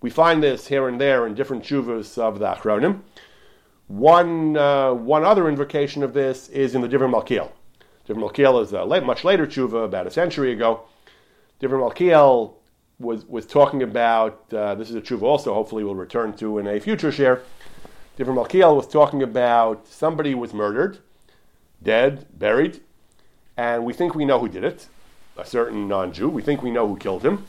[0.02, 3.02] We find this here and there in different shuvas of the Achronim.
[3.88, 7.52] One, uh, one other invocation of this is in the Divrei Malkiel.
[8.08, 10.82] Divrei Malkiel is a late, much later tshuva, about a century ago.
[11.60, 12.54] Divrei Malkiel
[13.00, 16.68] was, was talking about, uh, this is a truth also, hopefully we'll return to in
[16.68, 17.42] a future shiur.
[18.18, 21.00] Divrei Malkiel was talking about somebody was murdered,
[21.82, 22.82] dead, buried,
[23.58, 24.88] and we think we know who did it,
[25.36, 26.30] a certain non Jew.
[26.30, 27.46] We think we know who killed him.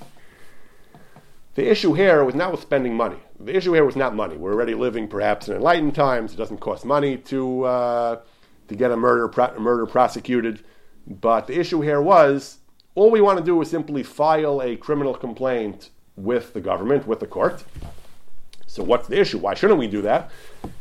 [1.60, 3.18] The issue here was not with spending money.
[3.38, 4.34] The issue here was not money.
[4.34, 6.32] We're already living perhaps in enlightened times.
[6.32, 8.20] It doesn't cost money to, uh,
[8.68, 10.64] to get a murder, pro- murder prosecuted.
[11.06, 12.60] But the issue here was
[12.94, 17.20] all we want to do is simply file a criminal complaint with the government, with
[17.20, 17.62] the court.
[18.66, 19.36] So, what's the issue?
[19.36, 20.30] Why shouldn't we do that?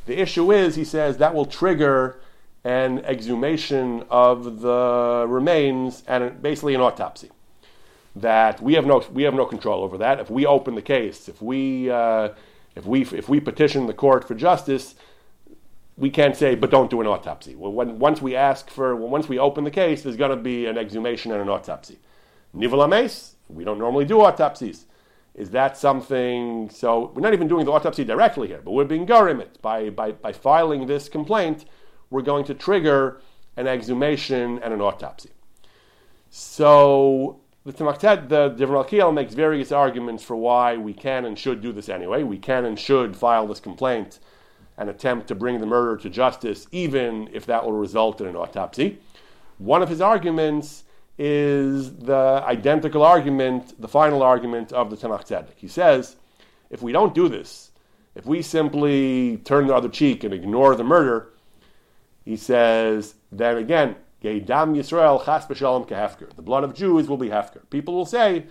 [0.05, 2.21] The issue is, he says, that will trigger
[2.63, 7.31] an exhumation of the remains and basically an autopsy.
[8.15, 10.19] That we have no we have no control over that.
[10.19, 12.29] If we open the case, if we uh,
[12.75, 14.95] if we if we petition the court for justice,
[15.99, 17.55] we can't say, but don't do an autopsy.
[17.55, 20.65] Well, when, once we ask for, once we open the case, there's going to be
[20.65, 21.99] an exhumation and an autopsy.
[22.55, 24.85] Nivolames, we don't normally do autopsies.
[25.35, 26.69] Is that something?
[26.69, 30.13] So we're not even doing the autopsy directly here, but we're being garimit by, by,
[30.13, 31.65] by filing this complaint.
[32.09, 33.21] We're going to trigger
[33.57, 35.31] an exhumation and an autopsy.
[36.29, 41.71] So the Tamaktet, the Divin makes various arguments for why we can and should do
[41.71, 42.23] this anyway.
[42.23, 44.19] We can and should file this complaint
[44.77, 48.35] and attempt to bring the murderer to justice, even if that will result in an
[48.35, 48.99] autopsy.
[49.57, 50.85] One of his arguments
[51.17, 55.55] is the identical argument, the final argument of the Tzemach Tzedek.
[55.57, 56.15] He says,
[56.69, 57.71] if we don't do this,
[58.15, 61.33] if we simply turn the other cheek and ignore the murder,
[62.23, 66.35] he says, then again, Geidam Yisrael chas b'shalom kehefker.
[66.35, 67.61] The blood of Jews will be hefker.
[67.69, 68.45] People will say,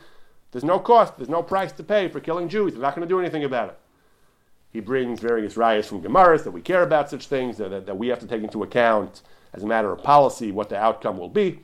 [0.53, 2.75] there's no cost, there's no price to pay for killing Jews.
[2.75, 3.79] We're not going to do anything about it.
[4.71, 7.99] He brings various raayos from Gemaras that we care about such things, that, that, that
[7.99, 11.29] we have to take into account as a matter of policy what the outcome will
[11.29, 11.61] be.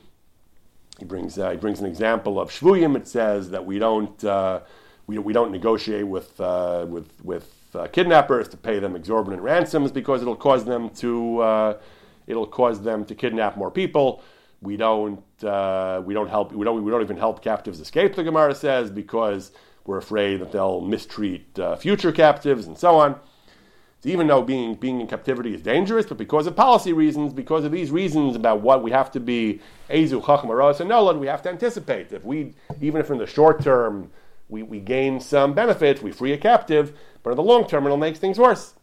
[0.99, 2.95] He brings, uh, he brings an example of Shvuyim.
[2.95, 4.61] It says that we don't, uh,
[5.07, 9.91] we, we don't negotiate with, uh, with, with uh, kidnappers to pay them exorbitant ransoms
[9.91, 11.77] because it'll cause them to, uh,
[12.27, 14.21] it'll cause them to kidnap more people.
[14.61, 18.23] We don't, uh, we don't help, we don't, we don't even help captives escape, the
[18.23, 19.51] Gemara says, because
[19.85, 23.19] we're afraid that they'll mistreat future captives and so on
[24.05, 27.71] even though being, being in captivity is dangerous, but because of policy reasons, because of
[27.71, 29.59] these reasons about what we have to be,
[29.89, 32.11] Ezu, Chacham, and Nolad, we have to anticipate.
[32.13, 34.11] If we, even if in the short term
[34.47, 37.97] we, we gain some benefits, we free a captive, but in the long term it'll
[37.97, 38.75] make things worse.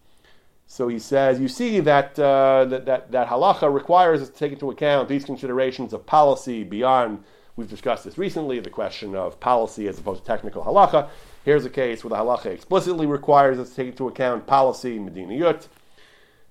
[0.73, 4.53] So he says, you see that, uh, that, that, that halacha requires us to take
[4.53, 7.23] into account these considerations of policy beyond,
[7.57, 11.11] we've discussed this recently, the question of policy as opposed to technical halacha.
[11.45, 15.35] Here's a case where the halacha explicitly requires us to take into account policy, medina
[15.35, 15.67] yut,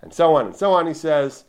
[0.03, 0.85] and so on and so on.
[0.85, 1.45] He says,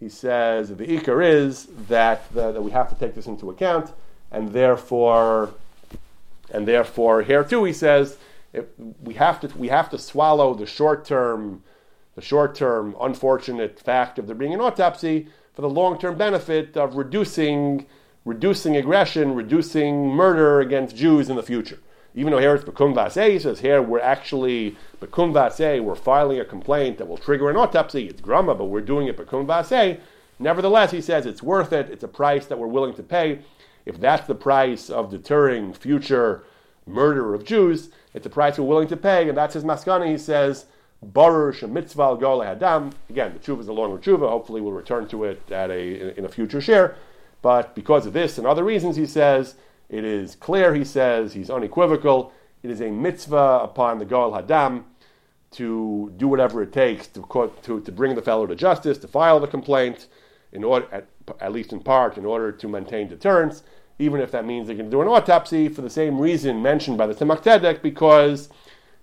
[0.00, 3.92] he says the ikar is that, the, that we have to take this into account,
[4.32, 5.52] and therefore,
[6.50, 8.16] and therefore here too he says
[9.02, 11.62] we have to we have to swallow the short term
[12.14, 16.76] the short term unfortunate fact of there being an autopsy for the long term benefit
[16.76, 17.86] of reducing
[18.24, 21.78] reducing aggression, reducing murder against Jews in the future.
[22.14, 26.44] Even though here it's Bekum Vase, says here we're actually, Bekum Vase, we're filing a
[26.44, 28.06] complaint that will trigger an autopsy.
[28.06, 29.98] It's Grama, but we're doing it Bekum Vase.
[30.38, 31.90] Nevertheless, he says it's worth it.
[31.90, 33.40] It's a price that we're willing to pay.
[33.84, 36.44] If that's the price of deterring future
[36.86, 39.28] murder of Jews, it's a price we're willing to pay.
[39.28, 40.10] And that's his maskana.
[40.10, 40.66] He says,
[41.12, 42.92] Baruch mitzvah goel hadam.
[43.10, 44.28] Again, the tshuva is a longer tshuva.
[44.28, 46.94] Hopefully, we'll return to it at a in a future shiur.
[47.42, 49.56] But because of this and other reasons, he says
[49.88, 52.32] it is clear, he says, he's unequivocal.
[52.62, 54.84] It is a mitzvah upon the Goel Hadam
[55.52, 59.38] to do whatever it takes to, to, to bring the fellow to justice, to file
[59.38, 60.08] the complaint,
[60.52, 61.06] in order, at,
[61.40, 63.62] at least in part, in order to maintain deterrence,
[63.98, 67.06] even if that means going to do an autopsy for the same reason mentioned by
[67.06, 68.48] the Tzemach because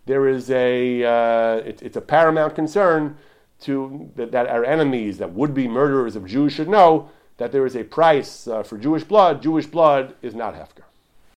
[0.06, 3.18] there is a, uh, it, it's a paramount concern
[3.62, 7.66] to, that, that our enemies, that would be murderers of Jews, should know that there
[7.66, 9.41] is a price uh, for Jewish blood.
[9.41, 10.84] Jewish blood is not Hefker.